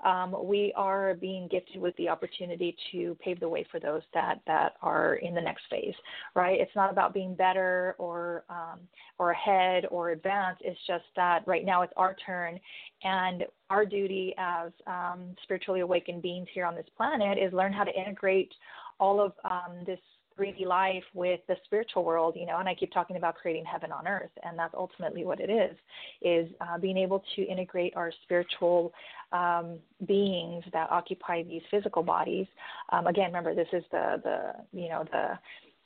um, 0.05 0.35
we 0.45 0.73
are 0.77 1.15
being 1.15 1.49
gifted 1.49 1.81
with 1.81 1.97
the 1.97 2.09
opportunity 2.09 2.77
to 2.91 3.17
pave 3.21 3.39
the 3.41 3.49
way 3.49 3.65
for 3.71 3.79
those 3.79 4.03
that 4.15 4.41
that 4.47 4.75
are 4.83 5.17
in 5.17 5.35
the 5.35 5.41
next 5.41 5.63
phase, 5.71 5.95
right? 6.35 6.61
It's 6.61 6.75
not 6.75 6.91
about 6.91 7.15
being 7.15 7.35
better 7.35 7.95
or 7.99 8.45
um, 8.51 8.81
or 9.19 9.31
ahead 9.31 9.87
or 9.91 10.11
advanced. 10.11 10.63
It's 10.65 10.81
just 10.87 11.05
that 11.17 11.47
right 11.47 11.65
now 11.65 11.83
it's 11.83 11.93
our 11.97 12.17
turn, 12.27 12.59
and 13.05 13.45
our 13.71 13.87
duty 13.87 14.35
as 14.39 14.73
um, 14.87 15.37
spiritually 15.45 15.81
awakened 15.81 16.23
beings 16.23 16.49
here 16.53 16.67
on 16.67 16.75
this 16.75 16.87
planet 16.97 17.39
is 17.39 17.53
learn 17.53 17.73
how 17.73 17.85
to 17.85 17.93
integrate 17.93 18.53
all 18.99 19.21
of 19.21 19.33
um, 19.45 19.85
this 19.87 20.01
3D 20.39 20.67
life 20.67 21.05
with 21.15 21.41
the 21.49 21.57
spiritual 21.65 22.05
world, 22.05 22.35
you 22.37 22.47
know, 22.47 22.59
and 22.59 22.69
I 22.69 22.75
keep 22.75 22.93
talking 22.93 23.17
about 23.17 23.35
creating 23.37 23.65
heaven 23.65 23.93
on 23.93 24.07
earth, 24.07 24.31
and 24.43 24.59
that's 24.59 24.75
ultimately 24.75 25.25
what 25.25 25.41
it 25.41 25.51
is, 25.51 25.77
is 26.21 26.51
uh, 26.61 26.79
being 26.79 26.97
able 26.97 27.23
to 27.37 27.43
integrate 27.43 27.95
our 27.97 28.13
spiritual 28.25 28.93
um, 29.33 29.79
beings 30.07 30.65
that 30.73 30.91
occupy 30.91 31.43
these 31.43 31.63
physical 31.71 32.03
bodies. 32.03 32.47
Um, 32.91 33.07
again, 33.07 33.27
remember, 33.27 33.55
this 33.55 33.69
is 33.73 33.85
the, 33.91 34.21
the, 34.23 34.79
you 34.79 34.89
know, 34.89 35.05
the 35.11 35.39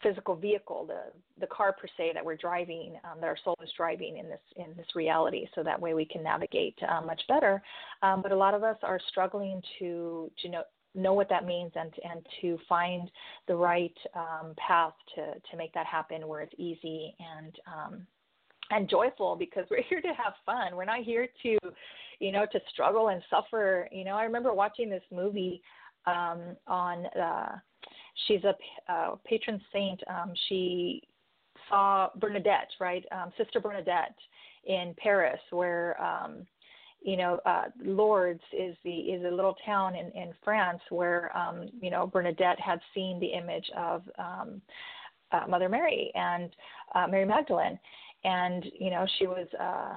physical 0.03 0.37
vehicle, 0.37 0.85
the, 0.87 1.00
the 1.41 1.47
car 1.47 1.73
per 1.73 1.87
se 1.97 2.11
that 2.12 2.25
we're 2.25 2.37
driving, 2.37 2.97
um, 3.05 3.19
that 3.21 3.26
our 3.26 3.38
soul 3.43 3.57
is 3.62 3.71
driving 3.76 4.19
in 4.19 4.29
this, 4.29 4.41
in 4.57 4.76
this 4.76 4.87
reality, 4.95 5.47
so 5.55 5.62
that 5.62 5.81
way 5.81 5.95
we 5.95 6.05
can 6.05 6.23
navigate 6.23 6.76
uh, 6.88 7.00
much 7.00 7.23
better. 7.29 7.62
Um, 8.03 8.21
but 8.23 8.31
a 8.31 8.37
lot 8.37 8.55
of 8.55 8.62
us 8.62 8.76
are 8.83 9.00
struggling 9.09 9.62
to, 9.79 10.31
to 10.43 10.49
know, 10.49 10.62
know 10.97 11.12
what 11.12 11.29
that 11.29 11.45
means 11.45 11.73
and 11.76 11.93
and 12.11 12.26
to 12.41 12.59
find 12.69 13.11
the 13.47 13.55
right 13.55 13.97
um, 14.15 14.55
path 14.57 14.95
to 15.15 15.35
to 15.50 15.57
make 15.57 15.73
that 15.75 15.87
happen 15.87 16.26
where 16.26 16.41
it's 16.41 16.55
easy 16.59 17.15
and 17.21 17.57
um, 17.67 18.07
and 18.71 18.88
joyful 18.88 19.37
because 19.37 19.65
we're 19.71 19.83
here 19.83 20.00
to 20.00 20.09
have 20.09 20.35
fun. 20.45 20.76
We're 20.76 20.85
not 20.85 21.03
here 21.03 21.29
to, 21.43 21.59
you 22.19 22.33
know, 22.33 22.47
to 22.53 22.61
struggle 22.71 23.09
and 23.09 23.23
suffer. 23.31 23.88
You 23.93 24.05
know, 24.05 24.17
I 24.17 24.25
remember 24.25 24.53
watching 24.53 24.91
this 24.91 25.05
movie 25.12 25.62
um, 26.07 26.57
on. 26.67 27.07
Uh, 27.07 27.57
she's 28.26 28.43
a 28.45 28.93
uh, 28.93 29.17
patron 29.25 29.61
saint. 29.73 30.03
Um, 30.09 30.33
she 30.49 31.03
saw 31.69 32.09
Bernadette, 32.17 32.71
right, 32.81 33.05
um, 33.12 33.33
Sister 33.37 33.61
Bernadette 33.61 34.17
in 34.65 34.95
Paris, 34.99 35.41
where 35.50 36.00
um, 36.00 36.47
you 37.07 37.17
know, 37.17 37.39
uh, 37.47 37.67
Lourdes 37.85 38.43
is 38.53 38.77
the 38.83 38.91
is 38.91 39.25
a 39.25 39.31
little 39.31 39.55
town 39.65 39.95
in 39.95 40.11
in 40.11 40.35
France 40.45 40.81
where 40.91 41.35
um, 41.39 41.69
you 41.81 41.89
know 41.89 42.09
Bernadette 42.09 42.59
had 42.59 42.81
seen 42.95 43.21
the 43.21 43.29
image 43.29 43.71
of 43.77 44.03
um, 44.19 44.61
uh, 45.31 45.47
Mother 45.49 45.69
Mary 45.69 46.11
and 46.17 46.51
uh, 46.97 47.07
Mary 47.07 47.25
Magdalene, 47.25 47.79
and 48.25 48.67
you 48.79 48.91
know 48.91 49.07
she 49.21 49.29
was 49.29 49.47
a 49.61 49.65
uh, 49.65 49.93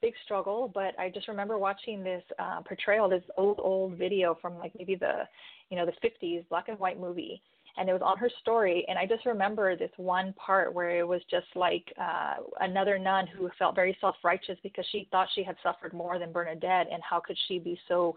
big 0.00 0.14
struggle. 0.24 0.70
But 0.72 0.98
I 0.98 1.10
just 1.10 1.28
remember 1.28 1.58
watching 1.58 2.02
this 2.02 2.22
uh, 2.38 2.62
portrayal, 2.62 3.10
this 3.10 3.22
old 3.36 3.60
old 3.62 3.98
video 3.98 4.34
from 4.40 4.58
like 4.58 4.72
maybe 4.78 4.94
the 4.94 5.28
you 5.68 5.76
know 5.76 5.84
the 5.84 6.08
50s 6.08 6.48
black 6.48 6.68
and 6.68 6.78
white 6.78 6.98
movie 6.98 7.42
and 7.76 7.88
it 7.88 7.92
was 7.92 8.02
on 8.02 8.16
her 8.18 8.30
story 8.40 8.84
and 8.88 8.98
i 8.98 9.06
just 9.06 9.26
remember 9.26 9.76
this 9.76 9.90
one 9.96 10.32
part 10.34 10.72
where 10.72 10.98
it 10.98 11.06
was 11.06 11.20
just 11.30 11.46
like 11.54 11.92
uh 12.00 12.34
another 12.60 12.98
nun 12.98 13.26
who 13.26 13.50
felt 13.58 13.74
very 13.74 13.96
self 14.00 14.16
righteous 14.24 14.58
because 14.62 14.86
she 14.92 15.08
thought 15.10 15.28
she 15.34 15.42
had 15.42 15.56
suffered 15.62 15.92
more 15.92 16.18
than 16.18 16.32
bernadette 16.32 16.86
and 16.92 17.02
how 17.02 17.20
could 17.20 17.36
she 17.48 17.58
be 17.58 17.78
so 17.88 18.16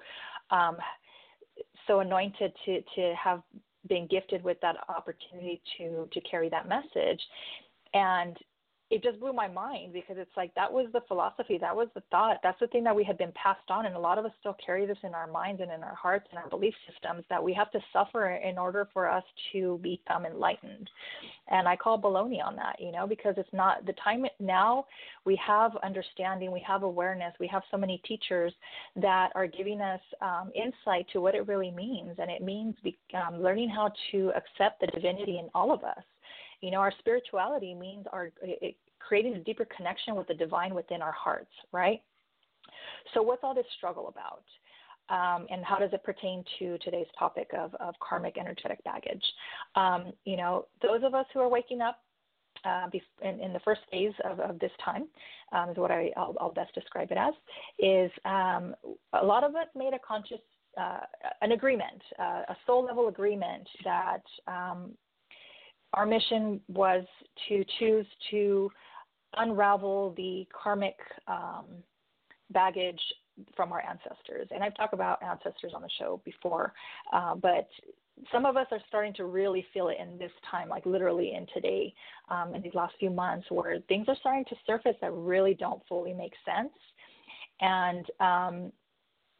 um 0.52 0.78
so 1.88 2.00
anointed 2.00 2.54
to 2.66 2.82
to 2.96 3.14
have 3.22 3.42
been 3.88 4.08
gifted 4.08 4.44
with 4.44 4.58
that 4.62 4.76
opportunity 4.90 5.62
to 5.78 6.08
to 6.12 6.22
carry 6.22 6.50
that 6.50 6.68
message? 6.68 7.22
And 7.94 8.38
it 8.92 9.04
just 9.04 9.20
blew 9.20 9.34
my 9.34 9.48
mind 9.48 9.94
because 9.94 10.16
it's 10.18 10.36
like 10.36 10.54
that 10.56 10.72
was 10.72 10.88
the 10.94 11.02
philosophy, 11.08 11.60
that 11.60 11.76
was 11.76 11.88
the 11.94 12.02
thought, 12.10 12.38
that's 12.42 12.60
the 12.60 12.68
thing 12.68 12.84
that 12.84 12.96
we 12.96 13.04
had 13.04 13.20
been 13.20 13.32
passed 13.34 13.70
on, 13.70 13.86
and 13.86 13.96
a 13.96 14.00
lot 14.00 14.18
of 14.18 14.26
us 14.26 14.32
still 14.40 14.56
carry 14.66 14.88
this 14.88 14.98
in 15.04 15.14
our 15.14 15.28
minds 15.28 15.62
and 15.62 15.72
in 15.72 15.84
our 15.84 15.94
hearts 15.94 16.28
and 16.32 16.40
our 16.40 16.50
belief 16.50 16.74
systems 16.92 17.24
that 17.30 17.44
we 17.44 17.54
have 17.54 17.70
to 17.72 17.80
suffer 17.94 18.32
in 18.32 18.58
order 18.58 18.88
for 18.92 19.08
us 19.08 19.24
to 19.52 19.80
become 19.84 20.26
enlightened. 20.26 20.90
And 21.50 21.68
I 21.68 21.76
call 21.76 22.02
baloney 22.02 22.44
on 22.44 22.56
that, 22.56 22.78
you 22.80 22.92
know, 22.92 23.06
because 23.06 23.36
it's 23.38 23.54
not 23.54 23.86
the 23.86 23.94
time 24.04 24.26
now. 24.40 24.86
We 25.24 25.40
have 25.46 25.76
understanding, 25.84 26.52
we 26.52 26.64
have 26.68 26.82
awareness, 26.82 27.34
we 27.40 27.48
have 27.48 27.62
so 27.70 27.78
many 27.78 28.02
teachers 28.08 28.54
that 28.96 29.30
are 29.36 29.46
giving 29.46 29.82
us 29.82 30.02
um, 30.22 30.52
insight 30.56 31.06
to 31.14 31.22
what 31.22 31.36
it 31.36 31.48
really 31.48 31.72
means, 31.72 32.16
and 32.18 32.32
it 32.32 32.42
means 32.42 32.76
be, 32.84 32.98
um, 33.14 33.44
learning 33.44 33.70
how 33.70 33.92
to 34.12 34.32
accept 34.36 34.82
the 34.82 34.88
divinity 34.88 35.38
in 35.38 35.48
all 35.54 35.72
of 35.72 35.84
us 35.84 36.04
you 36.62 36.72
know, 36.72 36.80
our 36.80 36.94
spirituality 37.00 37.74
means 37.74 38.06
our 38.12 38.32
it, 38.42 38.76
creating 39.00 39.36
a 39.36 39.40
deeper 39.40 39.66
connection 39.76 40.16
with 40.16 40.28
the 40.28 40.34
divine 40.34 40.74
within 40.74 41.02
our 41.02 41.12
hearts, 41.12 41.52
right? 41.72 42.02
So, 43.14 43.22
what's 43.22 43.44
all 43.44 43.56
this 43.56 43.66
struggle 43.78 44.08
about? 44.08 44.44
Um, 45.10 45.48
and 45.50 45.66
how 45.66 45.80
does 45.80 45.90
it 45.92 46.04
pertain 46.04 46.44
to 46.60 46.78
today's 46.80 47.08
topic 47.18 47.50
of, 47.58 47.74
of 47.76 47.96
karmic 48.00 48.38
energetic 48.38 48.84
baggage? 48.84 49.24
Um, 49.76 50.14
you 50.24 50.38
know, 50.38 50.68
those 50.84 51.02
of 51.04 51.16
us 51.16 51.26
who 51.34 51.40
are 51.40 51.50
waking 51.50 51.82
up 51.82 52.00
uh, 52.64 52.88
in, 53.24 53.40
in, 53.40 53.54
the 53.54 53.60
first 53.62 53.82
phase 53.90 54.14
of, 54.24 54.40
of 54.40 54.60
this 54.60 54.72
time, 54.84 55.08
um, 55.52 55.70
is 55.70 55.78
what 55.78 55.90
I, 55.90 56.12
will 56.16 56.54
best 56.56 56.76
describe 56.76 57.10
it 57.12 57.18
as, 57.18 57.34
is 57.80 58.12
um, 58.26 58.76
a 59.14 59.26
lot 59.26 59.44
of 59.44 59.56
us 59.56 59.68
made 59.76 59.94
a 59.94 60.00
conscious, 60.08 60.42
uh, 60.80 61.00
an 61.42 61.54
agreement, 61.54 62.02
uh, 62.20 62.44
a 62.50 62.58
soul 62.68 62.86
level 62.86 63.08
agreement 63.08 63.68
that 63.86 64.22
um, 64.48 64.92
our 65.94 66.06
mission 66.06 66.62
was 66.68 67.06
to 67.48 67.64
choose 67.80 68.06
to 68.32 68.72
unravel 69.38 70.14
the 70.18 70.48
karmic 70.52 70.96
um, 71.28 71.66
baggage 72.52 73.02
from 73.56 73.72
our 73.72 73.82
ancestors. 73.82 74.48
And 74.52 74.64
I've 74.64 74.76
talked 74.76 74.94
about 74.94 75.22
ancestors 75.24 75.72
on 75.76 75.82
the 75.82 75.90
show 75.98 76.22
before, 76.26 76.74
uh, 77.14 77.36
but 77.36 77.68
some 78.32 78.46
of 78.46 78.58
us 78.58 78.68
are 78.72 78.82
starting 78.88 79.14
to 79.14 79.26
really 79.26 79.66
feel 79.74 79.88
it 79.88 79.98
in 80.02 80.18
this 80.18 80.32
time, 80.52 80.68
like 80.68 80.86
literally 80.86 81.34
in 81.36 81.48
today, 81.54 81.94
um, 82.30 82.54
in 82.54 82.62
these 82.62 82.74
last 82.74 82.96
few 83.00 83.10
months, 83.10 83.48
where 83.50 83.80
things 83.88 84.06
are 84.10 84.16
starting 84.20 84.46
to 84.46 84.56
surface 84.68 84.96
that 85.02 85.14
really 85.14 85.54
don't 85.54 85.82
fully 85.88 86.14
make 86.14 86.34
sense. 86.46 86.74
And 87.62 88.06
um, 88.20 88.72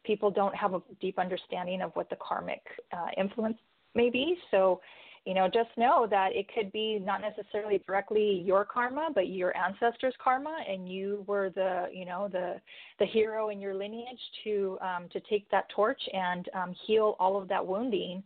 people 0.06 0.32
don't 0.32 0.56
have 0.56 0.74
a 0.74 0.82
deep 1.02 1.20
understanding 1.20 1.82
of 1.82 1.92
what 1.96 2.10
the 2.10 2.18
karmic 2.26 2.62
uh, 2.94 3.08
influence 3.18 3.58
may 3.96 4.10
be. 4.10 4.38
So 4.50 4.80
you 5.26 5.34
know, 5.34 5.48
just 5.48 5.70
know 5.78 6.08
that 6.10 6.30
it 6.34 6.48
could 6.54 6.72
be 6.72 7.00
not 7.00 7.22
necessarily 7.22 7.82
directly 7.86 8.42
your 8.46 8.66
karma, 8.66 9.10
but 9.14 9.30
your 9.30 9.56
ancestors' 9.56 10.14
karma, 10.24 10.58
and 10.68 10.90
you 10.90 11.24
were 11.28 11.50
the, 11.50 11.88
you 11.94 12.06
know, 12.06 12.30
the 12.32 12.56
the 13.00 13.06
hero 13.06 13.50
in 13.50 13.60
your 13.60 13.76
lineage 13.76 14.20
to 14.44 14.78
um, 14.82 15.08
to 15.12 15.20
take 15.30 15.50
that 15.52 15.70
torch 15.70 16.02
and 16.14 16.50
um, 16.54 16.76
heal 16.86 17.16
all 17.20 17.40
of 17.40 17.48
that 17.48 17.66
wounding 17.66 18.24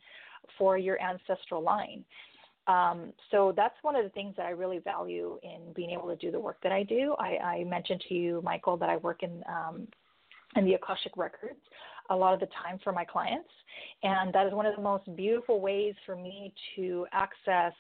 for 0.58 0.78
your 0.78 1.02
ancestral 1.02 1.62
line. 1.62 2.04
Um, 2.68 3.12
so 3.32 3.54
that's 3.56 3.76
one 3.82 3.96
of 3.96 4.04
the 4.04 4.10
things 4.12 4.36
that 4.38 4.46
I 4.46 4.52
really 4.52 4.80
value 4.80 5.38
in 5.44 5.74
being 5.76 5.90
able 5.90 6.08
to 6.08 6.16
do 6.16 6.32
the 6.32 6.40
work 6.40 6.58
that 6.64 6.72
I 6.72 6.84
do. 6.84 7.14
I, 7.20 7.38
I 7.38 7.64
mentioned 7.66 8.02
to 8.08 8.14
you, 8.14 8.42
Michael, 8.42 8.78
that 8.78 8.90
I 8.90 8.98
work 8.98 9.24
in 9.24 9.44
um, 9.48 9.88
in 10.56 10.66
the 10.66 10.76
Akashic 10.76 11.18
records 11.18 11.60
a 12.10 12.16
lot 12.16 12.34
of 12.34 12.40
the 12.40 12.48
time 12.48 12.80
for 12.84 12.92
my 12.92 13.06
clients, 13.06 13.50
and 14.04 14.34
that 14.34 14.48
is 14.48 14.54
one 14.54 14.66
of 14.66 14.76
the 14.76 14.82
most 14.82 15.04
beautiful 15.16 15.62
ways 15.62 15.96
for 16.06 16.16
me 16.16 16.54
to 16.76 17.06
access 17.12 17.74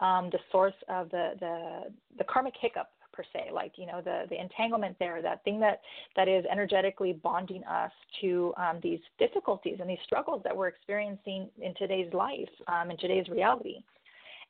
um, 0.00 0.30
the 0.30 0.38
source 0.50 0.74
of 0.88 1.10
the, 1.10 1.32
the 1.40 1.92
the 2.18 2.24
karmic 2.24 2.54
hiccup 2.60 2.90
per 3.12 3.22
se 3.32 3.50
like 3.52 3.72
you 3.76 3.86
know 3.86 4.00
the 4.00 4.24
the 4.30 4.40
entanglement 4.40 4.96
there 4.98 5.20
that 5.20 5.42
thing 5.44 5.60
that 5.60 5.80
that 6.16 6.28
is 6.28 6.44
energetically 6.50 7.12
bonding 7.12 7.62
us 7.64 7.92
to 8.20 8.54
um, 8.56 8.78
these 8.82 9.00
difficulties 9.18 9.76
and 9.80 9.88
these 9.88 9.98
struggles 10.04 10.40
that 10.44 10.56
we're 10.56 10.68
experiencing 10.68 11.48
in 11.60 11.74
today's 11.74 12.12
life 12.12 12.48
um, 12.68 12.90
in 12.90 12.96
today's 12.98 13.28
reality 13.28 13.82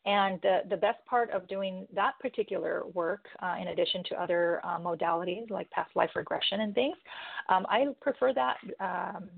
and 0.07 0.41
the, 0.43 0.61
the 0.71 0.77
best 0.77 1.05
part 1.05 1.31
of 1.31 1.47
doing 1.49 1.87
that 1.95 2.13
particular 2.21 2.85
work, 2.95 3.27
uh, 3.43 3.57
in 3.61 3.69
addition 3.69 4.03
to 4.09 4.23
other 4.23 4.61
uh, 4.65 4.79
modalities 4.79 5.51
like 5.51 5.71
past 5.71 5.91
life 5.95 6.11
regression 6.17 6.61
and 6.61 6.75
things, 6.75 6.97
um, 7.49 7.67
I 7.69 7.87
prefer 8.01 8.33
that 8.33 8.57
um, 8.81 9.29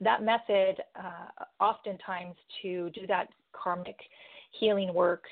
that 0.00 0.22
method 0.22 0.82
uh, 0.96 1.44
oftentimes 1.62 2.34
to 2.60 2.90
do 2.90 3.06
that 3.06 3.28
karmic 3.52 3.96
healing 4.58 4.92
work 4.92 5.24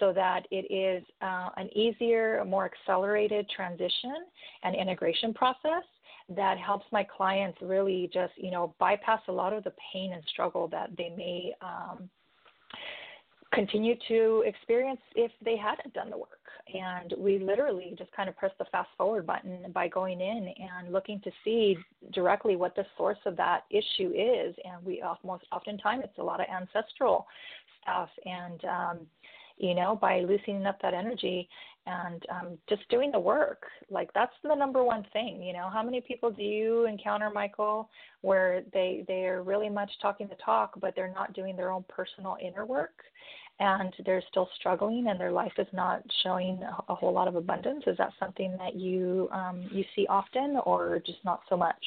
so 0.00 0.12
that 0.12 0.46
it 0.50 0.72
is 0.72 1.04
uh, 1.22 1.50
an 1.56 1.68
easier, 1.76 2.44
more 2.44 2.64
accelerated 2.64 3.48
transition 3.48 4.14
and 4.62 4.74
integration 4.74 5.32
process 5.32 5.84
that 6.36 6.58
helps 6.58 6.84
my 6.92 7.04
clients 7.04 7.58
really 7.62 8.10
just 8.12 8.32
you 8.36 8.50
know 8.50 8.74
bypass 8.78 9.20
a 9.28 9.32
lot 9.32 9.52
of 9.52 9.64
the 9.64 9.72
pain 9.92 10.12
and 10.12 10.22
struggle 10.28 10.68
that 10.68 10.90
they 10.98 11.10
may 11.16 11.52
um, 11.62 12.08
continue 13.52 13.94
to 14.08 14.42
experience 14.46 15.00
if 15.14 15.30
they 15.44 15.56
hadn't 15.56 15.94
done 15.94 16.10
the 16.10 16.18
work. 16.18 16.28
And 16.74 17.14
we 17.16 17.38
literally 17.38 17.94
just 17.96 18.12
kind 18.12 18.28
of 18.28 18.36
press 18.36 18.52
the 18.58 18.66
fast 18.66 18.90
forward 18.98 19.26
button 19.26 19.72
by 19.72 19.88
going 19.88 20.20
in 20.20 20.52
and 20.58 20.92
looking 20.92 21.20
to 21.20 21.30
see 21.44 21.78
directly 22.12 22.56
what 22.56 22.74
the 22.76 22.84
source 22.96 23.18
of 23.24 23.36
that 23.36 23.64
issue 23.70 24.12
is. 24.14 24.54
And 24.64 24.84
we 24.84 25.02
most 25.24 25.44
oftentimes 25.50 26.02
it's 26.04 26.18
a 26.18 26.22
lot 26.22 26.40
of 26.40 26.46
ancestral 26.54 27.26
stuff. 27.80 28.10
And 28.26 28.64
um, 28.64 28.98
you 29.58 29.74
know, 29.74 29.96
by 30.00 30.20
loosening 30.20 30.66
up 30.66 30.80
that 30.82 30.94
energy 30.94 31.48
and 31.86 32.24
um, 32.30 32.58
just 32.68 32.88
doing 32.90 33.10
the 33.10 33.18
work. 33.18 33.62
Like 33.90 34.10
that's 34.14 34.32
the 34.42 34.54
number 34.54 34.84
one 34.84 35.06
thing. 35.12 35.42
You 35.42 35.52
know, 35.52 35.68
how 35.72 35.82
many 35.82 36.00
people 36.00 36.30
do 36.30 36.42
you 36.42 36.86
encounter, 36.86 37.30
Michael, 37.30 37.88
where 38.20 38.62
they 38.72 39.04
they 39.08 39.26
are 39.26 39.42
really 39.42 39.68
much 39.68 39.90
talking 40.00 40.28
the 40.28 40.36
talk, 40.44 40.78
but 40.80 40.94
they're 40.94 41.12
not 41.14 41.32
doing 41.32 41.56
their 41.56 41.70
own 41.70 41.84
personal 41.88 42.36
inner 42.42 42.66
work, 42.66 43.02
and 43.58 43.92
they're 44.04 44.22
still 44.30 44.48
struggling, 44.58 45.06
and 45.08 45.18
their 45.20 45.32
life 45.32 45.52
is 45.58 45.66
not 45.72 46.02
showing 46.22 46.60
a, 46.88 46.94
whole 46.94 47.12
lot 47.12 47.28
of 47.28 47.36
abundance. 47.36 47.84
Is 47.86 47.96
that 47.96 48.12
something 48.20 48.56
that 48.58 48.76
you 48.76 49.28
um, 49.32 49.68
you 49.72 49.84
see 49.96 50.06
often, 50.08 50.58
or 50.64 51.00
just 51.04 51.24
not 51.24 51.40
so 51.48 51.56
much? 51.56 51.84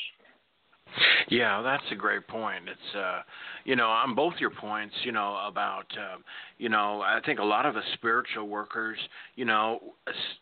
Yeah, 1.29 1.61
that's 1.61 1.83
a 1.91 1.95
great 1.95 2.27
point. 2.27 2.63
It's 2.67 2.95
uh 2.95 3.21
you 3.63 3.75
know, 3.75 3.89
on 3.89 4.15
both 4.15 4.33
your 4.39 4.49
points, 4.49 4.95
you 5.03 5.11
know, 5.11 5.39
about 5.47 5.85
uh, 5.97 6.17
you 6.57 6.69
know, 6.69 7.01
I 7.01 7.19
think 7.25 7.39
a 7.39 7.43
lot 7.43 7.65
of 7.65 7.75
us 7.75 7.83
spiritual 7.93 8.47
workers, 8.47 8.97
you 9.35 9.45
know, 9.45 9.79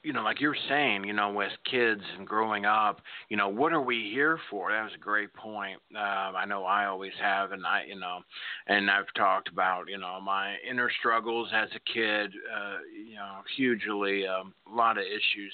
you 0.03 0.13
know, 0.13 0.21
like 0.21 0.41
you're 0.41 0.55
saying, 0.67 1.05
you 1.05 1.13
know, 1.13 1.31
with 1.31 1.51
kids 1.69 2.01
and 2.17 2.27
growing 2.27 2.65
up, 2.65 3.01
you 3.29 3.37
know, 3.37 3.47
what 3.49 3.73
are 3.73 3.81
we 3.81 4.09
here 4.13 4.37
for? 4.49 4.71
That 4.71 4.83
was 4.83 4.93
a 4.95 4.99
great 4.99 5.33
point. 5.33 5.79
Uh, 5.95 5.99
I 5.99 6.45
know 6.45 6.63
I 6.65 6.85
always 6.85 7.13
have, 7.21 7.51
and 7.51 7.65
I, 7.65 7.83
you 7.87 7.99
know, 7.99 8.19
and 8.67 8.89
I've 8.89 9.13
talked 9.15 9.49
about, 9.49 9.89
you 9.89 9.97
know, 9.97 10.19
my 10.21 10.55
inner 10.69 10.89
struggles 10.99 11.49
as 11.53 11.69
a 11.75 11.93
kid, 11.93 12.31
uh, 12.53 12.77
you 12.93 13.15
know, 13.15 13.37
hugely 13.55 14.27
um, 14.27 14.53
a 14.71 14.75
lot 14.75 14.97
of 14.97 15.03
issues, 15.03 15.53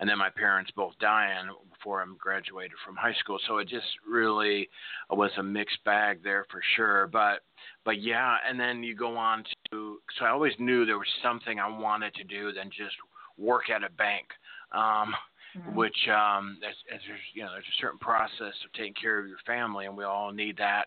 and 0.00 0.08
then 0.08 0.18
my 0.18 0.30
parents 0.30 0.70
both 0.74 0.94
dying 1.00 1.48
before 1.78 2.02
I'm 2.02 2.16
graduated 2.18 2.76
from 2.84 2.96
high 2.96 3.14
school, 3.20 3.38
so 3.46 3.58
it 3.58 3.68
just 3.68 3.86
really 4.08 4.68
was 5.10 5.30
a 5.38 5.42
mixed 5.42 5.82
bag 5.84 6.22
there 6.22 6.46
for 6.50 6.60
sure. 6.76 7.06
But 7.06 7.40
but 7.84 8.02
yeah, 8.02 8.36
and 8.48 8.58
then 8.58 8.82
you 8.82 8.94
go 8.94 9.16
on 9.16 9.44
to 9.70 9.98
so 10.18 10.24
I 10.24 10.30
always 10.30 10.54
knew 10.58 10.84
there 10.84 10.98
was 10.98 11.08
something 11.22 11.58
I 11.58 11.68
wanted 11.68 12.14
to 12.14 12.24
do 12.24 12.52
than 12.52 12.70
just 12.70 12.96
work 13.36 13.70
at 13.70 13.84
a 13.84 13.90
bank. 13.90 14.26
Um, 14.72 15.14
mm-hmm. 15.58 15.76
Which 15.76 15.96
um, 16.08 16.58
as, 16.66 16.74
as 16.94 17.00
there's 17.06 17.20
you 17.34 17.42
know 17.42 17.50
there's 17.52 17.64
a 17.64 17.80
certain 17.80 17.98
process 17.98 18.54
of 18.64 18.72
taking 18.74 18.94
care 18.94 19.18
of 19.18 19.26
your 19.26 19.38
family, 19.46 19.86
and 19.86 19.96
we 19.96 20.04
all 20.04 20.32
need 20.32 20.56
that 20.58 20.86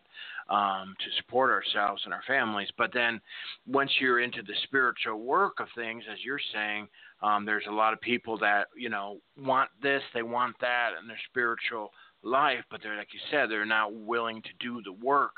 um, 0.49 0.95
to 0.99 1.21
support 1.21 1.51
ourselves 1.51 2.01
and 2.05 2.13
our 2.13 2.23
families. 2.27 2.69
But 2.77 2.91
then 2.93 3.19
once 3.67 3.91
you're 3.99 4.19
into 4.19 4.41
the 4.41 4.53
spiritual 4.63 5.19
work 5.19 5.59
of 5.59 5.67
things, 5.75 6.03
as 6.11 6.19
you're 6.23 6.39
saying, 6.53 6.87
um, 7.21 7.45
there's 7.45 7.65
a 7.67 7.73
lot 7.73 7.93
of 7.93 8.01
people 8.01 8.37
that 8.39 8.67
you 8.75 8.89
know 8.89 9.17
want 9.37 9.69
this, 9.81 10.01
they 10.13 10.23
want 10.23 10.55
that, 10.61 10.91
in 11.01 11.07
their 11.07 11.19
spiritual 11.29 11.91
life, 12.23 12.63
but 12.69 12.81
they're 12.81 12.97
like 12.97 13.13
you 13.13 13.19
said, 13.31 13.49
they're 13.49 13.65
not 13.65 13.93
willing 13.93 14.41
to 14.41 14.49
do 14.59 14.81
the 14.83 14.93
work 14.93 15.33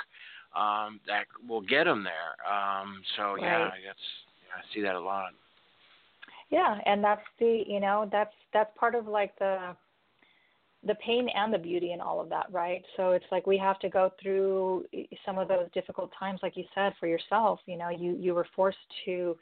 um, 0.56 1.00
that 1.08 1.26
will 1.48 1.62
get 1.62 1.86
them 1.86 2.04
there. 2.04 2.36
Um, 2.46 3.02
so 3.17 3.34
right. 3.34 3.41
yeah, 3.41 3.69
that's 3.86 4.00
yeah, 4.46 4.58
I 4.58 4.74
see 4.74 4.82
that 4.82 4.96
a 4.96 5.00
lot. 5.00 5.32
Yeah, 6.53 6.77
and 6.85 7.03
that's 7.03 7.25
the 7.39 7.63
you 7.65 7.79
know 7.79 8.07
that's 8.11 8.35
that's 8.53 8.69
part 8.77 8.93
of 8.93 9.07
like 9.07 9.37
the 9.39 9.75
the 10.85 10.93
pain 10.95 11.27
and 11.33 11.51
the 11.51 11.57
beauty 11.57 11.93
and 11.93 12.01
all 12.01 12.21
of 12.21 12.29
that, 12.29 12.45
right? 12.51 12.83
So 12.95 13.11
it's 13.13 13.25
like 13.31 13.47
we 13.47 13.57
have 13.57 13.79
to 13.79 13.89
go 13.89 14.11
through 14.21 14.85
some 15.25 15.39
of 15.39 15.47
those 15.47 15.67
difficult 15.73 16.11
times, 16.19 16.41
like 16.43 16.55
you 16.55 16.65
said, 16.75 16.93
for 16.99 17.07
yourself. 17.07 17.59
You 17.65 17.75
know, 17.77 17.89
you 17.89 18.15
you 18.19 18.35
were 18.35 18.45
forced 18.55 18.77
to 19.05 19.35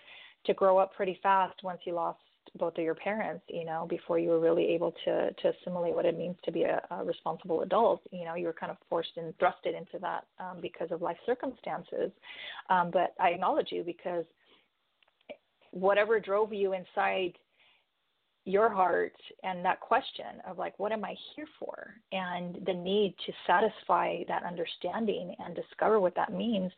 to 0.46 0.54
grow 0.54 0.78
up 0.78 0.94
pretty 0.94 1.20
fast 1.22 1.62
once 1.64 1.82
you 1.84 1.96
lost 1.96 2.20
both 2.58 2.78
of 2.78 2.84
your 2.84 2.96
parents, 2.96 3.44
you 3.50 3.66
know, 3.66 3.86
before 3.90 4.18
you 4.18 4.30
were 4.30 4.40
really 4.40 4.68
able 4.70 4.94
to 5.04 5.34
to 5.34 5.50
assimilate 5.54 5.94
what 5.94 6.06
it 6.06 6.18
means 6.18 6.38
to 6.46 6.52
be 6.52 6.64
a, 6.64 6.82
a 6.92 7.04
responsible 7.04 7.62
adult. 7.62 8.02
You 8.12 8.24
know, 8.24 8.36
you 8.36 8.46
were 8.46 8.54
kind 8.54 8.72
of 8.72 8.78
forced 8.90 9.18
and 9.18 9.38
thrusted 9.38 9.78
into 9.78 10.00
that 10.00 10.28
um, 10.40 10.60
because 10.62 10.92
of 10.92 11.02
life 11.02 11.18
circumstances. 11.26 12.10
Um, 12.70 12.90
but 12.90 13.16
I 13.20 13.32
acknowledge 13.32 13.68
you 13.74 13.84
because 13.84 14.24
whatever 15.72 16.20
drove 16.20 16.54
you 16.54 16.74
inside 16.74 17.34
your 18.46 18.70
heart 18.70 19.14
and 19.44 19.64
that 19.64 19.80
question 19.80 20.26
of 20.48 20.58
like 20.58 20.78
what 20.80 20.92
am 20.92 21.06
i 21.06 21.16
here 21.36 21.46
for? 21.60 21.94
And 22.12 22.58
the 22.66 22.74
need 22.74 23.16
to 23.26 23.34
satisfy 23.46 24.24
that 24.28 24.44
understanding 24.44 25.36
and 25.40 25.56
discover 25.56 26.00
what 26.00 26.16
that 26.16 26.34
means. 26.34 26.72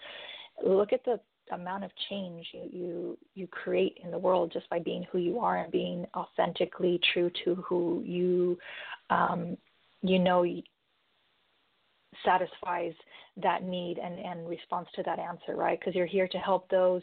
Look 0.65 0.93
at 0.93 1.06
the 1.06 1.19
amount 1.51 1.84
of 1.84 1.91
change 2.10 2.47
you, 2.53 2.69
you 2.71 3.17
you 3.36 3.47
create 3.47 3.97
in 4.03 4.12
the 4.12 4.17
world 4.17 4.51
just 4.51 4.69
by 4.69 4.79
being 4.79 5.06
who 5.12 5.17
you 5.17 5.39
are 5.39 5.58
and 5.58 5.71
being 5.71 6.06
authentically 6.15 6.99
true 7.13 7.32
to 7.43 7.56
who 7.56 8.01
you 8.06 8.58
um, 9.10 9.58
you 10.01 10.19
know 10.19 10.45
satisfies 12.26 12.93
that 13.38 13.63
need 13.63 13.97
and, 13.97 14.19
and 14.19 14.47
response 14.47 14.88
to 14.95 15.04
that 15.04 15.19
answer, 15.19 15.56
right? 15.56 15.80
Because 15.80 15.95
you're 15.95 16.06
here 16.06 16.28
to 16.28 16.38
help 16.38 16.69
those 16.69 17.02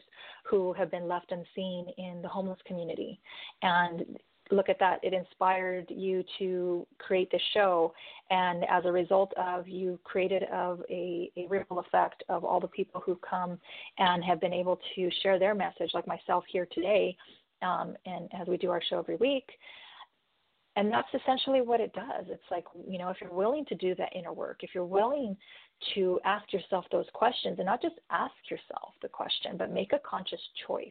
who 0.48 0.72
have 0.74 0.90
been 0.90 1.08
left 1.08 1.32
unseen 1.32 1.86
in 1.98 2.20
the 2.22 2.28
homeless 2.28 2.58
community. 2.66 3.20
And 3.62 4.18
look 4.50 4.68
at 4.68 4.78
that. 4.80 4.98
It 5.02 5.12
inspired 5.12 5.86
you 5.88 6.24
to 6.38 6.86
create 6.98 7.30
this 7.30 7.42
show, 7.54 7.92
and 8.30 8.64
as 8.68 8.84
a 8.84 8.92
result 8.92 9.32
of 9.36 9.68
you 9.68 9.98
created 10.04 10.44
of 10.52 10.80
a, 10.90 11.30
a 11.36 11.46
ripple 11.48 11.78
effect 11.78 12.22
of 12.28 12.44
all 12.44 12.60
the 12.60 12.68
people 12.68 13.02
who've 13.04 13.20
come 13.20 13.58
and 13.98 14.24
have 14.24 14.40
been 14.40 14.52
able 14.52 14.78
to 14.96 15.10
share 15.22 15.38
their 15.38 15.54
message, 15.54 15.90
like 15.94 16.06
myself 16.06 16.44
here 16.50 16.66
today, 16.72 17.16
um, 17.62 17.94
and 18.06 18.28
as 18.38 18.48
we 18.48 18.56
do 18.56 18.70
our 18.70 18.82
show 18.88 18.98
every 18.98 19.16
week. 19.16 19.48
And 20.80 20.90
that's 20.90 21.08
essentially 21.12 21.60
what 21.60 21.78
it 21.78 21.92
does. 21.92 22.24
It's 22.28 22.50
like, 22.50 22.64
you 22.88 22.98
know, 22.98 23.10
if 23.10 23.18
you're 23.20 23.30
willing 23.30 23.66
to 23.66 23.74
do 23.74 23.94
that 23.96 24.16
inner 24.16 24.32
work, 24.32 24.60
if 24.62 24.70
you're 24.74 24.86
willing 24.86 25.36
to 25.94 26.18
ask 26.24 26.50
yourself 26.54 26.86
those 26.90 27.04
questions 27.12 27.58
and 27.58 27.66
not 27.66 27.82
just 27.82 27.96
ask 28.10 28.32
yourself 28.50 28.94
the 29.02 29.08
question, 29.08 29.58
but 29.58 29.70
make 29.70 29.92
a 29.92 29.98
conscious 29.98 30.40
choice 30.66 30.88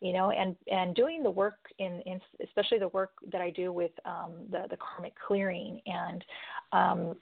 you 0.00 0.12
know, 0.12 0.30
and 0.30 0.54
and 0.70 0.94
doing 0.94 1.22
the 1.22 1.30
work 1.30 1.56
in, 1.78 2.02
in 2.04 2.20
especially 2.44 2.78
the 2.78 2.88
work 2.88 3.12
that 3.32 3.40
I 3.40 3.48
do 3.48 3.72
with 3.72 3.92
um, 4.04 4.32
the 4.50 4.64
the 4.68 4.76
karmic 4.76 5.14
clearing 5.26 5.80
and 5.86 6.24
um, 6.72 7.16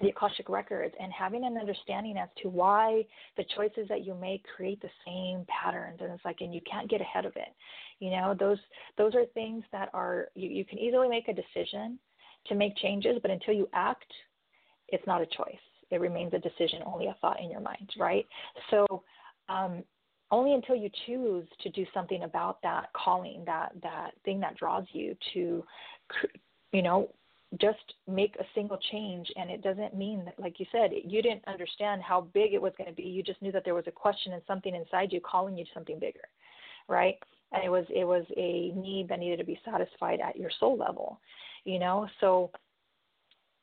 the 0.00 0.08
Akashic 0.08 0.48
records 0.48 0.94
and 1.00 1.12
having 1.12 1.44
an 1.44 1.56
understanding 1.56 2.16
as 2.16 2.28
to 2.42 2.48
why 2.48 3.04
the 3.36 3.44
choices 3.56 3.88
that 3.88 4.04
you 4.04 4.14
make 4.14 4.44
create 4.56 4.80
the 4.80 4.90
same 5.06 5.44
patterns 5.48 5.98
and 6.00 6.12
it's 6.12 6.24
like 6.24 6.40
and 6.40 6.54
you 6.54 6.60
can't 6.70 6.90
get 6.90 7.00
ahead 7.00 7.24
of 7.24 7.32
it. 7.36 7.54
You 7.98 8.10
know 8.10 8.34
those 8.38 8.58
those 8.96 9.14
are 9.14 9.24
things 9.34 9.64
that 9.72 9.90
are 9.92 10.28
you, 10.34 10.48
you 10.48 10.64
can 10.64 10.78
easily 10.78 11.08
make 11.08 11.28
a 11.28 11.32
decision 11.32 11.98
to 12.46 12.54
make 12.54 12.76
changes 12.76 13.18
but 13.22 13.30
until 13.30 13.54
you 13.54 13.68
act 13.72 14.12
it's 14.88 15.06
not 15.06 15.20
a 15.20 15.26
choice. 15.26 15.56
It 15.90 16.00
remains 16.00 16.32
a 16.34 16.38
decision 16.38 16.80
only 16.84 17.06
a 17.06 17.16
thought 17.20 17.40
in 17.40 17.50
your 17.50 17.60
mind 17.60 17.90
right? 17.98 18.26
So 18.70 19.02
um, 19.48 19.82
only 20.30 20.52
until 20.52 20.76
you 20.76 20.90
choose 21.06 21.46
to 21.62 21.70
do 21.70 21.86
something 21.94 22.24
about 22.24 22.60
that 22.62 22.90
calling, 22.92 23.42
that 23.46 23.72
that 23.82 24.10
thing 24.24 24.40
that 24.40 24.56
draws 24.56 24.84
you 24.92 25.16
to, 25.32 25.64
you 26.72 26.82
know, 26.82 27.10
just 27.60 27.94
make 28.06 28.36
a 28.36 28.44
single 28.54 28.78
change 28.92 29.26
and 29.36 29.50
it 29.50 29.62
doesn't 29.62 29.96
mean 29.96 30.22
that 30.24 30.38
like 30.38 30.60
you 30.60 30.66
said 30.70 30.90
you 31.04 31.22
didn't 31.22 31.46
understand 31.46 32.02
how 32.02 32.20
big 32.34 32.52
it 32.52 32.60
was 32.60 32.72
going 32.76 32.90
to 32.90 32.94
be. 32.94 33.04
You 33.04 33.22
just 33.22 33.40
knew 33.40 33.52
that 33.52 33.64
there 33.64 33.74
was 33.74 33.86
a 33.86 33.92
question 33.92 34.34
and 34.34 34.42
something 34.46 34.74
inside 34.74 35.12
you 35.12 35.20
calling 35.20 35.56
you 35.56 35.64
to 35.64 35.70
something 35.72 35.98
bigger 35.98 36.28
right? 36.88 37.16
And 37.52 37.64
it 37.64 37.70
was 37.70 37.86
it 37.88 38.04
was 38.04 38.24
a 38.36 38.72
need 38.76 39.08
that 39.08 39.18
needed 39.18 39.38
to 39.38 39.44
be 39.44 39.58
satisfied 39.64 40.20
at 40.20 40.36
your 40.36 40.50
soul 40.60 40.76
level 40.76 41.20
you 41.64 41.78
know? 41.78 42.06
So 42.20 42.50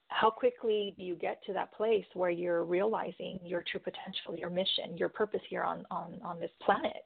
how 0.08 0.30
quickly 0.30 0.94
do 0.98 1.04
you 1.04 1.16
get 1.16 1.44
to 1.46 1.54
that 1.54 1.74
place 1.74 2.06
where 2.14 2.30
you're 2.30 2.64
realizing 2.64 3.40
your 3.44 3.64
true 3.70 3.80
potential 3.80 4.36
your 4.38 4.50
mission 4.50 4.98
your 4.98 5.10
purpose 5.10 5.42
here 5.50 5.64
on 5.64 5.86
on 5.92 6.20
on 6.24 6.40
this 6.40 6.52
planet 6.62 7.04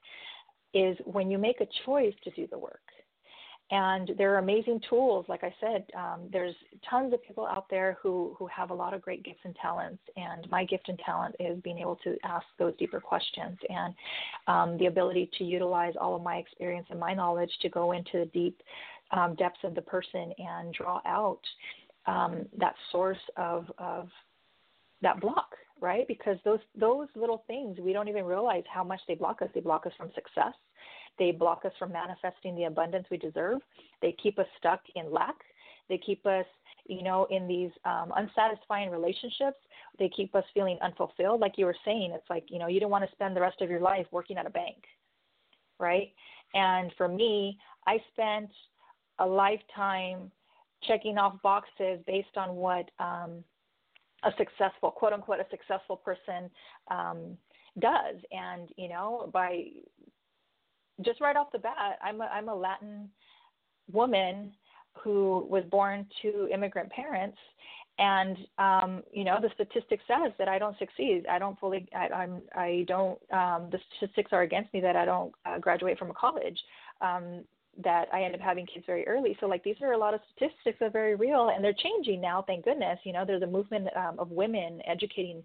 is 0.74 0.98
when 1.06 1.32
you 1.32 1.38
make 1.38 1.62
a 1.62 1.68
choice 1.86 2.14
to 2.24 2.32
do 2.32 2.48
the 2.52 2.58
work 2.58 2.82
and 3.72 4.12
there 4.18 4.34
are 4.34 4.40
amazing 4.40 4.82
tools. 4.90 5.26
Like 5.30 5.44
I 5.44 5.54
said, 5.62 5.86
um, 5.96 6.22
there's 6.32 6.56
tons 6.90 7.14
of 7.14 7.24
people 7.24 7.46
out 7.46 7.70
there 7.70 7.98
who, 8.02 8.36
who 8.40 8.48
have 8.48 8.72
a 8.72 8.74
lot 8.74 8.96
of 8.96 9.02
great 9.02 9.24
gifts 9.24 9.42
and 9.44 9.56
talents. 9.62 10.02
And 10.18 10.50
my 10.50 10.66
gift 10.66 10.90
and 10.90 10.98
talent 11.06 11.36
is 11.40 11.62
being 11.62 11.78
able 11.78 11.98
to 12.04 12.18
ask 12.24 12.46
those 12.58 12.74
deeper 12.78 13.00
questions 13.00 13.58
and 13.70 13.94
um, 14.48 14.78
the 14.80 14.88
ability 14.88 15.30
to 15.38 15.44
utilize 15.44 15.94
all 16.02 16.16
of 16.16 16.24
my 16.24 16.38
experience 16.38 16.88
and 16.90 17.00
my 17.00 17.14
knowledge 17.14 17.52
to 17.62 17.70
go 17.70 17.92
into 17.92 18.20
the 18.20 18.26
deep 18.34 18.62
um, 19.12 19.36
depths 19.36 19.60
of 19.64 19.76
the 19.76 19.82
person 19.82 20.34
and 20.40 20.74
draw 20.74 21.00
out 21.06 21.42
um, 22.08 22.46
that 22.58 22.74
source 22.92 23.18
of, 23.38 23.72
of 23.78 24.10
that 25.02 25.22
block 25.22 25.56
right 25.82 26.06
because 26.10 26.36
those 26.44 26.60
those 26.76 27.08
little 27.16 27.46
things 27.48 27.78
we 27.80 27.94
don't 27.94 28.10
even 28.10 28.26
realize 28.26 28.64
how 28.72 28.84
much 28.84 29.00
they 29.08 29.16
block 29.16 29.42
us 29.42 29.48
they 29.54 29.62
block 29.62 29.86
us 29.86 29.94
from 29.98 30.10
success 30.14 30.54
they 31.20 31.32
block 31.32 31.64
us 31.66 31.74
from 31.78 31.92
manifesting 31.92 32.56
the 32.56 32.64
abundance 32.64 33.06
we 33.12 33.18
deserve. 33.18 33.60
They 34.02 34.16
keep 34.24 34.40
us 34.40 34.48
stuck 34.58 34.82
in 34.96 35.12
lack. 35.12 35.36
They 35.90 35.98
keep 35.98 36.26
us, 36.26 36.46
you 36.88 37.04
know, 37.04 37.28
in 37.30 37.48
these 37.48 37.72
um, 37.86 38.14
unsatisfying 38.16 38.90
relationships. 38.90 39.58
They 39.98 40.10
keep 40.10 40.34
us 40.34 40.44
feeling 40.54 40.78
unfulfilled. 40.82 41.42
Like 41.42 41.54
you 41.58 41.66
were 41.66 41.76
saying, 41.84 42.12
it's 42.14 42.30
like, 42.30 42.46
you 42.50 42.60
know, 42.60 42.68
you 42.68 42.80
don't 42.80 42.92
want 42.92 43.06
to 43.06 43.12
spend 43.12 43.36
the 43.36 43.42
rest 43.42 43.62
of 43.62 43.70
your 43.70 43.82
life 43.82 44.06
working 44.12 44.38
at 44.38 44.46
a 44.46 44.50
bank, 44.50 44.78
right? 45.80 46.14
And 46.54 46.92
for 46.98 47.08
me, 47.08 47.58
I 47.86 47.98
spent 48.14 48.50
a 49.20 49.26
lifetime 49.26 50.32
checking 50.88 51.18
off 51.18 51.42
boxes 51.42 52.00
based 52.08 52.38
on 52.38 52.56
what 52.56 52.90
um, 53.00 53.44
a 54.24 54.32
successful, 54.38 54.92
quote 54.92 55.14
unquote, 55.14 55.40
a 55.40 55.46
successful 55.50 55.98
person 55.98 56.50
um, 56.90 57.38
does. 57.80 58.16
And, 58.32 58.70
you 58.78 58.90
know, 58.90 59.30
by 59.34 59.66
just 61.02 61.22
right 61.22 61.36
off 61.36 61.52
the 61.52 61.60
bat, 61.60 62.00
I'm 62.04 62.22
a, 62.22 62.26
I'm 62.26 62.50
a 62.50 62.56
Latin 62.56 63.10
woman 63.92 64.52
who 65.04 65.48
was 65.50 65.64
born 65.72 66.06
to 66.22 66.48
immigrant 66.54 66.90
parents, 66.92 67.38
and 67.98 68.38
um, 68.58 69.04
you 69.12 69.24
know 69.24 69.38
the 69.42 69.50
statistic 69.54 70.00
says 70.08 70.32
that 70.38 70.48
I 70.48 70.58
don't 70.58 70.78
succeed. 70.78 71.26
I 71.30 71.40
don't 71.40 71.60
fully. 71.60 71.88
I, 71.96 72.14
I'm. 72.14 72.42
I 72.56 72.86
don't. 72.88 73.20
Um, 73.32 73.70
the 73.72 73.80
statistics 73.98 74.32
are 74.32 74.42
against 74.42 74.74
me 74.74 74.82
that 74.82 74.96
I 74.96 75.06
don't 75.06 75.34
uh, 75.46 75.60
graduate 75.60 75.98
from 75.98 76.12
a 76.12 76.14
college. 76.14 76.60
Um, 77.02 77.44
that 77.84 78.08
I 78.14 78.24
end 78.24 78.36
up 78.36 78.42
having 78.42 78.66
kids 78.66 78.86
very 78.86 79.08
early. 79.08 79.38
So 79.40 79.48
like 79.48 79.64
these 79.64 79.76
are 79.82 79.94
a 79.94 79.98
lot 79.98 80.14
of 80.14 80.20
statistics 80.36 80.78
that 80.80 80.86
are 80.86 80.90
very 80.90 81.16
real, 81.16 81.52
and 81.54 81.64
they're 81.64 81.74
changing 81.74 82.20
now. 82.20 82.44
Thank 82.46 82.66
goodness. 82.66 83.00
You 83.04 83.14
know, 83.14 83.24
there's 83.26 83.42
a 83.42 83.48
movement 83.48 83.88
um, 83.96 84.20
of 84.20 84.32
women 84.32 84.82
educating 84.86 85.44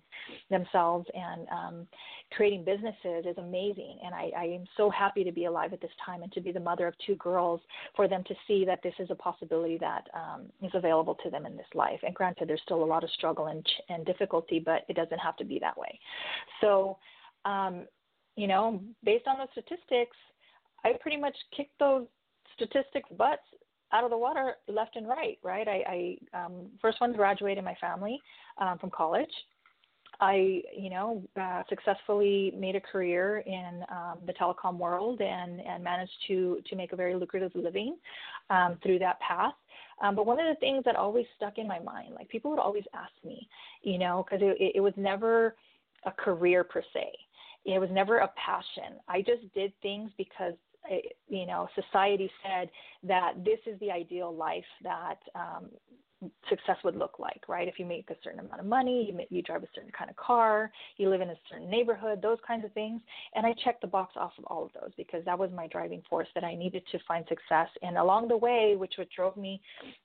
themselves 0.50 1.06
and 1.14 1.46
um, 1.48 1.86
creating 2.32 2.64
businesses 2.64 3.24
is 3.26 3.38
amazing, 3.38 3.98
and 4.04 4.14
I, 4.14 4.30
I 4.36 4.44
am 4.44 4.64
so 4.76 4.90
happy 4.90 5.22
to 5.24 5.32
be 5.32 5.44
alive 5.44 5.72
at 5.72 5.80
this 5.80 5.90
time 6.04 6.22
and 6.22 6.32
to 6.32 6.40
be 6.40 6.50
the 6.50 6.60
mother 6.60 6.86
of 6.86 6.94
two 7.06 7.14
girls 7.16 7.60
for 7.94 8.08
them 8.08 8.24
to 8.26 8.34
see 8.46 8.64
that 8.64 8.80
this 8.82 8.94
is 8.98 9.10
a 9.10 9.14
possibility 9.14 9.78
that 9.78 10.08
um, 10.14 10.46
is 10.62 10.72
available 10.74 11.14
to 11.22 11.30
them 11.30 11.46
in 11.46 11.56
this 11.56 11.66
life. 11.74 12.00
And 12.02 12.14
granted, 12.14 12.48
there's 12.48 12.62
still 12.62 12.82
a 12.82 12.84
lot 12.84 13.04
of 13.04 13.10
struggle 13.10 13.46
and 13.46 13.64
and 13.88 14.04
difficulty, 14.04 14.58
but 14.64 14.82
it 14.88 14.96
doesn't 14.96 15.18
have 15.18 15.36
to 15.36 15.44
be 15.44 15.58
that 15.60 15.78
way. 15.78 15.98
So, 16.60 16.98
um, 17.44 17.86
you 18.36 18.48
know, 18.48 18.80
based 19.04 19.26
on 19.28 19.38
the 19.38 19.46
statistics. 19.52 20.16
I 20.86 20.92
pretty 21.00 21.16
much 21.16 21.34
kicked 21.56 21.78
those 21.78 22.06
statistics 22.54 23.08
butts 23.16 23.42
out 23.92 24.04
of 24.04 24.10
the 24.10 24.18
water 24.18 24.54
left 24.68 24.96
and 24.96 25.08
right, 25.08 25.38
right? 25.42 25.68
I, 25.68 26.16
I 26.34 26.44
um, 26.44 26.66
first 26.80 27.00
one 27.00 27.12
graduated 27.12 27.58
in 27.58 27.64
my 27.64 27.76
family 27.80 28.20
um, 28.58 28.78
from 28.78 28.90
college. 28.90 29.30
I, 30.20 30.62
you 30.76 30.90
know, 30.90 31.22
uh, 31.40 31.62
successfully 31.68 32.54
made 32.56 32.76
a 32.76 32.80
career 32.80 33.38
in 33.46 33.84
um, 33.90 34.18
the 34.26 34.32
telecom 34.32 34.78
world 34.78 35.20
and, 35.20 35.60
and 35.60 35.82
managed 35.82 36.12
to 36.28 36.60
to 36.68 36.76
make 36.76 36.92
a 36.92 36.96
very 36.96 37.14
lucrative 37.14 37.52
living 37.54 37.96
um, 38.50 38.78
through 38.82 39.00
that 39.00 39.18
path. 39.20 39.54
Um, 40.02 40.14
but 40.14 40.26
one 40.26 40.40
of 40.40 40.46
the 40.46 40.58
things 40.60 40.84
that 40.84 40.96
always 40.96 41.26
stuck 41.36 41.58
in 41.58 41.66
my 41.66 41.78
mind, 41.80 42.14
like 42.14 42.28
people 42.28 42.50
would 42.50 42.60
always 42.60 42.84
ask 42.94 43.12
me, 43.24 43.48
you 43.82 43.98
know, 43.98 44.24
because 44.24 44.44
it, 44.44 44.72
it 44.76 44.80
was 44.80 44.92
never 44.96 45.56
a 46.04 46.10
career 46.10 46.64
per 46.64 46.82
se. 46.92 47.12
It 47.64 47.78
was 47.78 47.88
never 47.92 48.18
a 48.18 48.30
passion. 48.36 48.98
I 49.08 49.20
just 49.20 49.52
did 49.54 49.72
things 49.82 50.10
because 50.18 50.54
you 51.28 51.46
know, 51.46 51.68
society 51.74 52.30
said 52.42 52.68
that 53.02 53.32
this 53.44 53.58
is 53.66 53.78
the 53.80 53.90
ideal 53.90 54.34
life 54.34 54.64
that 54.82 55.18
um, 55.34 55.70
success 56.48 56.76
would 56.84 56.96
look 56.96 57.18
like, 57.18 57.42
right? 57.48 57.68
If 57.68 57.78
you 57.78 57.87
make 57.87 58.10
a 58.10 58.16
certain 58.22 58.40
amount 58.40 58.60
of 58.60 58.66
money, 58.66 59.10
you, 59.10 59.37
you 59.37 59.42
drive 59.42 59.62
a 59.62 59.68
certain 59.74 59.92
kind 59.96 60.10
of 60.10 60.16
car, 60.16 60.70
you 60.96 61.08
live 61.08 61.20
in 61.20 61.30
a 61.30 61.37
certain 61.50 61.70
neighborhood, 61.70 62.20
those 62.22 62.38
kinds 62.46 62.64
of 62.64 62.72
things. 62.72 63.00
And 63.34 63.46
I 63.46 63.54
checked 63.64 63.80
the 63.80 63.87
box 63.87 64.14
off 64.16 64.32
of 64.38 64.44
all 64.46 64.64
of 64.64 64.70
those 64.74 64.90
because 64.96 65.24
that 65.24 65.38
was 65.38 65.50
my 65.54 65.66
driving 65.68 66.02
force 66.08 66.28
that 66.34 66.44
I 66.44 66.54
needed 66.54 66.82
to 66.92 66.98
find 67.06 67.24
success. 67.28 67.68
And 67.82 67.96
along 67.96 68.28
the 68.28 68.37
way, 68.37 68.74
which 68.76 68.94
what 68.98 69.08
drove 69.10 69.37
me 69.37 69.60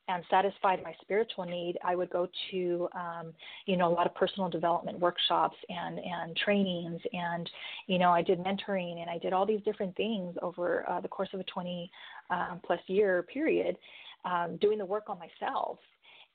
and 0.08 0.24
satisfied 0.30 0.82
my 0.84 0.94
spiritual 1.02 1.46
need, 1.46 1.78
I 1.84 1.96
would 1.96 2.10
go 2.10 2.28
to, 2.52 2.90
um, 2.94 3.34
you 3.66 3.78
know, 3.78 3.88
a 3.88 3.94
lot 3.94 4.08
of 4.08 4.16
personal 4.16 4.50
development 4.50 5.00
workshops 5.00 5.58
and 5.70 6.00
and 6.00 6.36
trainings, 6.38 7.02
and 7.14 7.50
you 7.88 7.98
know, 7.98 8.12
I 8.12 8.22
did 8.22 8.40
mentoring 8.40 9.02
and 9.02 9.10
I 9.10 9.18
did 9.18 9.34
all 9.34 9.46
these 9.46 9.62
different 9.64 9.96
things 9.96 10.36
over 10.42 10.90
uh, 10.90 11.02
the 11.02 11.08
course 11.08 11.30
of 11.34 11.40
a 11.40 11.44
20 11.44 11.92
um, 12.30 12.62
plus 12.66 12.80
year 12.88 13.24
period. 13.24 13.78
Um, 14.26 14.58
doing 14.58 14.78
the 14.78 14.86
work 14.86 15.06
on 15.08 15.18
myself 15.18 15.80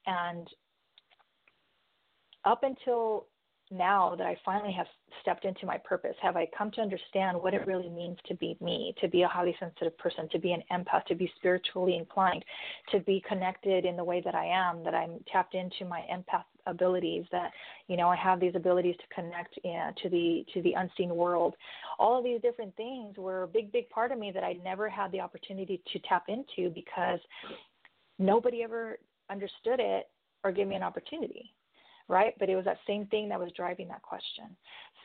and 0.07 0.49
up 2.45 2.62
until 2.62 3.27
now 3.71 4.14
that 4.17 4.27
I 4.27 4.37
finally 4.45 4.73
have 4.73 4.87
stepped 5.23 5.45
into 5.45 5.64
my 5.64 5.79
purpose, 5.79 6.14
have 6.23 6.37
I 6.37 6.47
come 6.57 6.71
to 6.73 6.81
understand 6.81 7.40
what 7.40 7.55
it 7.55 7.67
really 7.67 7.88
means 7.88 8.19
to 8.27 8.35
be 8.35 8.57
me, 8.61 8.95
to 9.01 9.09
be 9.09 9.23
a 9.23 9.29
highly 9.29 9.57
sensitive 9.59 9.97
person, 9.99 10.29
to 10.31 10.38
be 10.38 10.53
an 10.53 10.62
empath, 10.71 11.05
to 11.07 11.14
be 11.14 11.31
spiritually 11.37 11.97
inclined, 11.97 12.45
to 12.93 13.01
be 13.01 13.23
connected 13.27 13.85
in 13.85 13.97
the 13.97 14.05
way 14.05 14.21
that 14.25 14.35
I 14.35 14.45
am, 14.47 14.85
that 14.85 14.95
I'm 14.95 15.19
tapped 15.33 15.55
into 15.55 15.85
my 15.87 16.03
empath 16.12 16.45
abilities, 16.67 17.25
that 17.33 17.53
you 17.88 17.97
know 17.97 18.09
I 18.09 18.17
have 18.17 18.38
these 18.38 18.55
abilities 18.55 18.97
to 18.97 19.14
connect 19.14 19.59
uh, 19.64 19.93
to 20.03 20.09
the 20.11 20.45
to 20.53 20.62
the 20.62 20.75
unseen 20.75 21.14
world. 21.17 21.55
All 21.99 22.19
of 22.19 22.25
these 22.25 22.40
different 22.43 22.77
things 22.77 23.17
were 23.17 23.45
a 23.45 23.49
big, 23.49 23.73
big 23.73 23.88
part 23.88 24.12
of 24.12 24.19
me 24.19 24.31
that 24.33 24.45
I 24.45 24.59
never 24.64 24.88
had 24.88 25.11
the 25.11 25.21
opportunity 25.21 25.83
to 25.93 25.99
tap 26.01 26.25
into 26.29 26.71
because 26.71 27.21
nobody 28.19 28.62
ever 28.62 28.99
understood 29.31 29.81
it 29.81 30.09
or 30.43 30.53
give 30.53 30.69
me 30.69 30.77
an 30.77 30.83
opportunity 30.83 31.53
right? 32.07 32.35
But 32.39 32.51
it 32.51 32.55
was 32.55 32.67
that 32.67 32.77
same 32.87 33.07
thing 33.07 33.31
that 33.31 33.41
was 33.41 33.51
driving 33.57 33.89
that 33.89 34.03
question. 34.03 34.55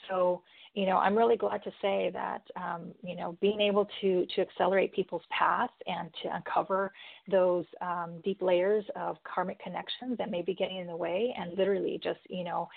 So 0.10 0.42
you 0.74 0.86
know 0.86 0.98
i'm 0.98 1.18
really 1.18 1.36
glad 1.36 1.64
to 1.64 1.72
say 1.82 2.12
that 2.14 2.42
um, 2.56 2.92
you 3.04 3.16
know 3.16 3.38
being 3.42 3.60
able 3.60 3.88
to 4.02 4.26
to 4.36 4.42
accelerate 4.42 4.94
people's 4.94 5.24
paths 5.30 5.74
and 5.88 6.10
to 6.22 6.36
uncover 6.36 6.92
those 7.30 7.66
um, 7.82 8.22
deep 8.24 8.42
layers 8.42 8.86
of 8.96 9.18
karmic 9.24 9.60
connections 9.60 10.18
that 10.18 10.32
may 10.32 10.42
be 10.42 10.54
getting 10.54 10.78
in 10.78 10.88
the 10.88 10.96
way 10.96 11.34
and 11.38 11.58
literally 11.58 12.00
just 12.04 12.20
you 12.30 12.44
know 12.44 12.68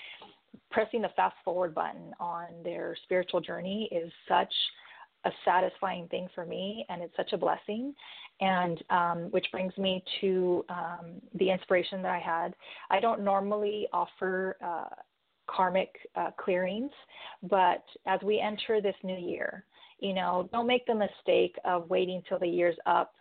pressing 0.70 1.02
the 1.02 1.10
fast 1.16 1.36
forward 1.44 1.74
button 1.74 2.12
on 2.20 2.46
their 2.64 2.96
spiritual 3.04 3.40
journey 3.40 3.88
is 3.92 4.12
such 4.28 4.52
a 5.24 5.30
satisfying 5.44 6.08
thing 6.08 6.28
for 6.34 6.44
me 6.44 6.84
and 6.88 7.02
it's 7.02 7.16
such 7.16 7.32
a 7.32 7.38
blessing 7.38 7.94
and 8.40 8.82
um, 8.90 9.18
which 9.30 9.46
brings 9.52 9.76
me 9.78 10.02
to 10.20 10.64
um, 10.68 11.20
the 11.34 11.50
inspiration 11.50 12.02
that 12.02 12.10
I 12.10 12.18
had. 12.18 12.54
I 12.90 12.98
don't 13.00 13.22
normally 13.22 13.86
offer 13.92 14.56
uh, 14.64 14.88
karmic 15.48 15.90
uh, 16.16 16.30
clearings, 16.38 16.90
but 17.42 17.84
as 18.06 18.20
we 18.22 18.40
enter 18.40 18.80
this 18.80 18.96
new 19.04 19.16
year, 19.16 19.64
you 20.00 20.12
know, 20.12 20.48
don't 20.52 20.66
make 20.66 20.86
the 20.86 20.94
mistake 20.94 21.54
of 21.64 21.88
waiting 21.88 22.22
till 22.28 22.38
the 22.38 22.46
year's 22.46 22.76
up 22.86 23.14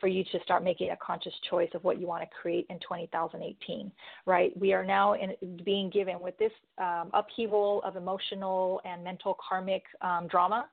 for 0.00 0.08
you 0.08 0.24
to 0.24 0.40
start 0.42 0.64
making 0.64 0.90
a 0.90 0.96
conscious 0.96 1.32
choice 1.48 1.70
of 1.74 1.84
what 1.84 2.00
you 2.00 2.06
want 2.06 2.22
to 2.22 2.28
create 2.28 2.66
in 2.68 2.78
2018, 2.80 3.92
right? 4.26 4.52
We 4.58 4.72
are 4.72 4.84
now 4.84 5.14
in, 5.14 5.34
being 5.64 5.88
given 5.90 6.20
with 6.20 6.36
this 6.36 6.52
um, 6.78 7.10
upheaval 7.14 7.80
of 7.84 7.96
emotional 7.96 8.80
and 8.84 9.04
mental 9.04 9.36
karmic 9.48 9.84
um, 10.00 10.26
drama. 10.26 10.66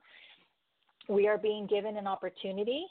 We 1.08 1.28
are 1.28 1.38
being 1.38 1.66
given 1.66 1.96
an 1.96 2.06
opportunity 2.06 2.86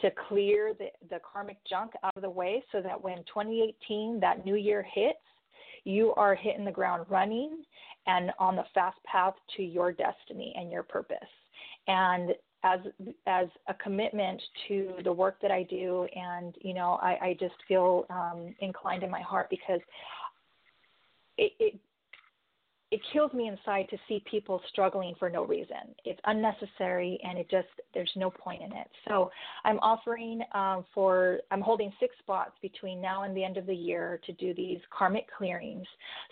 to 0.00 0.10
clear 0.28 0.74
the, 0.78 0.88
the 1.10 1.20
karmic 1.30 1.58
junk 1.68 1.92
out 2.04 2.16
of 2.16 2.22
the 2.22 2.30
way 2.30 2.62
so 2.70 2.80
that 2.80 3.02
when 3.02 3.18
2018, 3.18 4.20
that 4.20 4.44
new 4.44 4.54
year 4.54 4.86
hits, 4.94 5.18
you 5.84 6.14
are 6.14 6.34
hitting 6.34 6.64
the 6.64 6.70
ground 6.70 7.06
running 7.08 7.62
and 8.06 8.30
on 8.38 8.56
the 8.56 8.64
fast 8.74 8.98
path 9.04 9.34
to 9.56 9.62
your 9.62 9.92
destiny 9.92 10.54
and 10.56 10.70
your 10.70 10.82
purpose. 10.82 11.16
and 11.86 12.34
as 12.64 12.80
as 13.26 13.46
a 13.68 13.74
commitment 13.74 14.42
to 14.66 14.94
the 15.04 15.12
work 15.12 15.40
that 15.40 15.50
I 15.50 15.62
do, 15.62 16.06
and 16.14 16.54
you 16.60 16.74
know, 16.74 16.98
I, 17.00 17.18
I 17.22 17.36
just 17.38 17.54
feel 17.66 18.04
um, 18.10 18.54
inclined 18.60 19.02
in 19.02 19.10
my 19.10 19.20
heart 19.20 19.48
because 19.48 19.80
it, 21.36 21.52
it 21.60 21.80
it 22.90 23.00
kills 23.12 23.32
me 23.34 23.48
inside 23.48 23.86
to 23.90 23.98
see 24.08 24.22
people 24.30 24.62
struggling 24.70 25.14
for 25.18 25.28
no 25.28 25.44
reason. 25.44 25.94
It's 26.06 26.20
unnecessary 26.24 27.18
and 27.22 27.38
it 27.38 27.50
just, 27.50 27.68
there's 27.92 28.10
no 28.16 28.30
point 28.30 28.62
in 28.62 28.72
it. 28.72 28.86
So 29.06 29.30
I'm 29.64 29.78
offering 29.80 30.40
um, 30.54 30.86
for, 30.94 31.40
I'm 31.50 31.60
holding 31.60 31.92
six 32.00 32.14
spots 32.20 32.52
between 32.62 33.00
now 33.00 33.24
and 33.24 33.36
the 33.36 33.44
end 33.44 33.58
of 33.58 33.66
the 33.66 33.74
year 33.74 34.20
to 34.24 34.32
do 34.32 34.54
these 34.54 34.78
karmic 34.90 35.26
clearings 35.36 35.86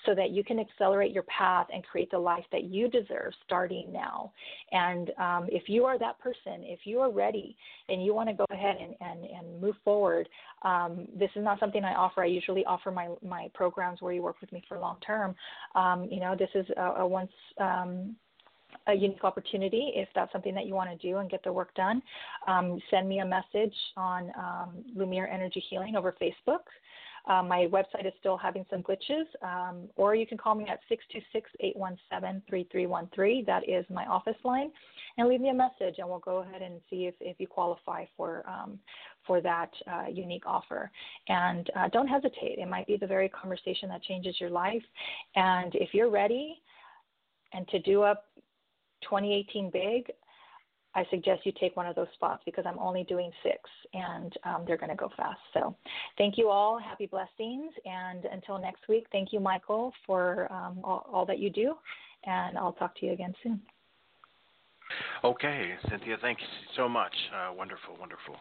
so 0.07 0.15
that 0.15 0.31
you 0.31 0.43
can 0.43 0.59
accelerate 0.59 1.13
your 1.13 1.25
path 1.25 1.67
and 1.75 1.85
create 1.85 2.11
the 2.11 2.19
life 2.19 2.45
that 2.53 2.65
you 2.65 2.89
deserve 2.89 3.33
starting 3.45 3.93
now. 3.93 4.33
And 4.73 5.11
um, 5.19 5.49
if 5.51 5.69
you 5.69 5.85
are 5.85 5.99
that 5.99 6.19
person, 6.21 6.63
if 6.63 6.81
you 6.85 7.01
are 7.01 7.11
ready 7.11 7.55
and 7.91 8.03
you 8.03 8.15
want 8.15 8.31
to 8.31 8.35
go 8.35 8.47
ahead 8.51 8.77
and, 8.81 8.95
and, 9.03 9.25
and 9.31 9.61
move 9.61 9.77
forward, 9.85 10.27
um, 10.63 11.07
this 11.15 11.31
is 11.37 11.45
not 11.45 11.61
something 11.61 11.85
I 11.85 11.95
offer. 11.95 12.23
I 12.23 12.27
usually 12.27 12.65
offer 12.65 12.91
my, 12.91 13.09
my 13.23 13.51
programs 13.53 14.01
where 14.01 14.15
you 14.15 14.23
work 14.23 14.41
with 14.41 14.51
me 14.53 14.65
for 14.67 14.79
long 14.79 14.97
term. 15.07 15.35
Um, 15.75 16.09
you 16.11 16.19
know, 16.19 16.35
this 16.35 16.46
is 16.55 16.67
a, 16.77 17.01
a 17.01 17.07
once 17.07 17.33
um, 17.59 18.17
a 18.89 18.95
unique 18.95 19.25
opportunity 19.25 19.93
if 19.95 20.09
that's 20.15 20.31
something 20.33 20.55
that 20.55 20.67
you 20.67 20.75
want 20.75 20.91
to 20.91 20.97
do 20.97 21.19
and 21.19 21.31
get 21.31 21.43
the 21.43 21.53
work 21.53 21.75
done. 21.75 22.03
Um, 22.47 22.81
send 22.91 23.09
me 23.09 23.21
a 23.21 23.27
message 23.27 23.75
on 23.97 24.31
um, 24.39 24.85
Lumiere 24.95 25.27
Energy 25.27 25.63
Healing 25.71 25.97
over 25.97 26.15
Facebook. 26.21 26.65
Um, 27.27 27.49
my 27.49 27.67
website 27.73 28.07
is 28.07 28.13
still 28.21 28.37
having 28.37 28.65
some 28.71 28.83
glitches, 28.83 29.25
um, 29.43 29.89
or 29.97 30.15
you 30.15 30.27
can 30.27 30.39
call 30.39 30.55
me 30.55 30.65
at 30.69 30.81
626 30.89 31.51
817 31.61 32.43
3313. 32.49 33.45
That 33.45 33.69
is 33.69 33.85
my 33.91 34.07
office 34.07 34.37
line. 34.45 34.71
And 35.19 35.29
leave 35.29 35.41
me 35.41 35.49
a 35.49 35.55
message, 35.55 35.97
and 35.99 36.09
we'll 36.09 36.19
go 36.21 36.39
ahead 36.39 36.63
and 36.63 36.81
see 36.89 37.07
if, 37.07 37.15
if 37.21 37.41
you 37.41 37.47
qualify 37.47 38.05
for, 38.17 38.45
um, 38.49 38.79
for 39.27 39.41
that 39.41 39.71
uh, 39.91 40.05
unique 40.11 40.47
offer. 40.47 40.91
And 41.29 41.69
uh, 41.77 41.89
don't 41.89 42.07
hesitate. 42.07 42.59
It 42.59 42.69
might 42.69 42.87
be 42.87 42.97
the 42.97 43.07
very 43.07 43.29
conversation 43.31 43.89
that 43.89 44.03
changes 44.03 44.37
your 44.41 44.51
life. 44.51 44.83
And 45.35 45.75
if 45.75 45.95
you're 45.95 46.11
ready 46.11 46.63
and 47.53 47.67
to 47.69 47.79
do 47.81 48.03
up 48.03 48.25
2018 49.03 49.71
big, 49.71 50.13
I 50.97 51.07
suggest 51.11 51.45
you 51.45 51.53
take 51.61 51.77
one 51.77 51.87
of 51.87 51.95
those 51.95 52.07
spots 52.15 52.43
because 52.47 52.65
I'm 52.67 52.79
only 52.79 53.05
doing 53.05 53.31
six 53.43 53.61
and 53.93 54.33
um, 54.45 54.65
they're 54.67 54.79
going 54.79 54.91
to 54.91 54.97
go 54.97 55.11
fast. 55.15 55.39
So 55.53 55.77
thank 56.17 56.39
you 56.39 56.49
all. 56.49 56.79
Happy 56.79 57.07
blessings. 57.07 57.73
And 57.85 58.25
until 58.25 58.59
next 58.59 58.89
week, 58.89 59.07
thank 59.13 59.31
you, 59.31 59.39
Michael, 59.39 59.93
for 60.07 60.51
um, 60.51 60.81
all, 60.83 61.07
all 61.13 61.27
that 61.27 61.39
you 61.39 61.51
do. 61.51 61.75
And 62.25 62.57
I'll 62.57 62.73
talk 62.73 62.99
to 63.01 63.07
you 63.07 63.13
again 63.13 63.35
soon. 63.43 63.61
Okay, 65.25 65.75
Cynthia, 65.89 66.17
thank 66.21 66.39
you 66.41 66.47
so 66.77 66.89
much. 66.89 67.13
Uh, 67.35 67.53
wonderful, 67.53 67.97
wonderful, 67.99 68.37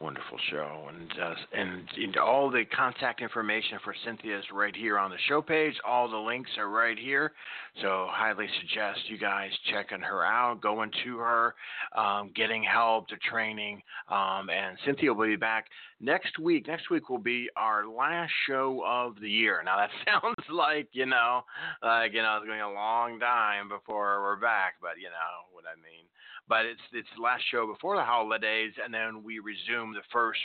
wonderful 0.00 0.38
show, 0.50 0.88
and 0.88 1.12
uh, 1.20 1.34
and, 1.52 2.16
all 2.18 2.50
the 2.50 2.64
contact 2.76 3.22
information 3.22 3.78
for 3.82 3.94
Cynthia 4.04 4.38
is 4.38 4.44
right 4.52 4.74
here 4.74 4.98
on 4.98 5.10
the 5.10 5.16
show 5.28 5.40
page. 5.40 5.74
All 5.86 6.10
the 6.10 6.16
links 6.16 6.50
are 6.58 6.68
right 6.68 6.98
here, 6.98 7.32
so 7.80 8.06
highly 8.10 8.46
suggest 8.60 9.08
you 9.08 9.18
guys 9.18 9.50
checking 9.70 10.00
her 10.00 10.24
out, 10.24 10.60
going 10.60 10.90
to 11.04 11.18
her, 11.18 11.54
um, 11.96 12.30
getting 12.34 12.62
help, 12.62 13.08
to 13.08 13.16
training, 13.30 13.80
um, 14.10 14.50
and 14.50 14.76
Cynthia 14.84 15.14
will 15.14 15.26
be 15.26 15.36
back 15.36 15.66
next 16.00 16.38
week. 16.38 16.66
Next 16.66 16.90
week 16.90 17.08
will 17.08 17.18
be 17.18 17.48
our 17.56 17.86
last 17.86 18.32
show 18.46 18.82
of 18.86 19.14
the 19.20 19.30
year. 19.30 19.62
Now 19.64 19.76
that 19.76 19.90
sounds 20.22 20.46
like 20.50 20.88
you 20.92 21.06
know, 21.06 21.42
like 21.82 22.12
you 22.12 22.22
know, 22.22 22.36
it's 22.36 22.46
going 22.46 22.58
to 22.58 22.66
be 22.66 22.70
a 22.70 22.74
long 22.74 23.18
time 23.20 23.68
before 23.68 24.22
we're 24.22 24.36
back, 24.36 24.74
but 24.82 24.98
you 24.98 25.08
know 25.08 25.55
I 25.66 25.76
mean. 25.76 26.06
But 26.48 26.64
it's 26.66 26.80
it's 26.92 27.08
the 27.16 27.22
last 27.22 27.42
show 27.50 27.66
before 27.66 27.96
the 27.96 28.04
holidays, 28.04 28.72
and 28.82 28.94
then 28.94 29.22
we 29.22 29.38
resume 29.40 29.92
the 29.92 30.06
first 30.12 30.40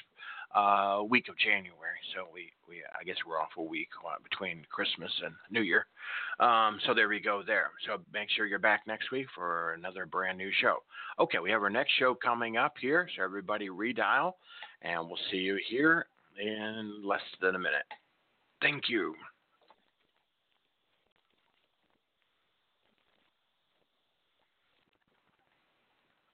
uh, 0.56 1.02
week 1.08 1.30
of 1.30 1.38
January. 1.38 2.00
So 2.16 2.28
we, 2.34 2.52
we 2.68 2.82
I 3.00 3.04
guess 3.04 3.16
we're 3.28 3.40
off 3.40 3.52
a 3.58 3.64
week 3.64 3.90
uh, 4.06 4.18
between 4.24 4.66
Christmas 4.70 5.12
and 5.24 5.34
New 5.50 5.62
Year. 5.62 5.86
Um, 6.40 6.80
so 6.86 6.94
there 6.94 7.08
we 7.08 7.20
go 7.20 7.44
there. 7.46 7.72
So 7.86 8.02
make 8.14 8.30
sure 8.32 8.46
you're 8.46 8.60
back 8.60 8.82
next 8.88 9.12
week 9.12 9.28
for 9.36 9.74
another 9.74 10.06
brand 10.06 10.38
new 10.38 10.52
show. 10.62 10.78
Okay, 11.20 11.40
we 11.40 11.52
have 11.52 11.62
our 11.62 11.70
next 11.70 11.94
show 12.00 12.16
coming 12.16 12.58
up 12.58 12.74
here. 12.80 13.08
So 13.16 13.24
everybody 13.24 13.70
redial, 13.70 14.34
and 14.82 15.08
we'll 15.08 15.20
see 15.30 15.38
you 15.38 15.60
here 15.70 16.08
in 16.40 17.02
less 17.04 17.22
than 17.42 17.56
a 17.56 17.60
minute. 17.60 17.86
Thank 18.62 18.90
you. 18.90 19.16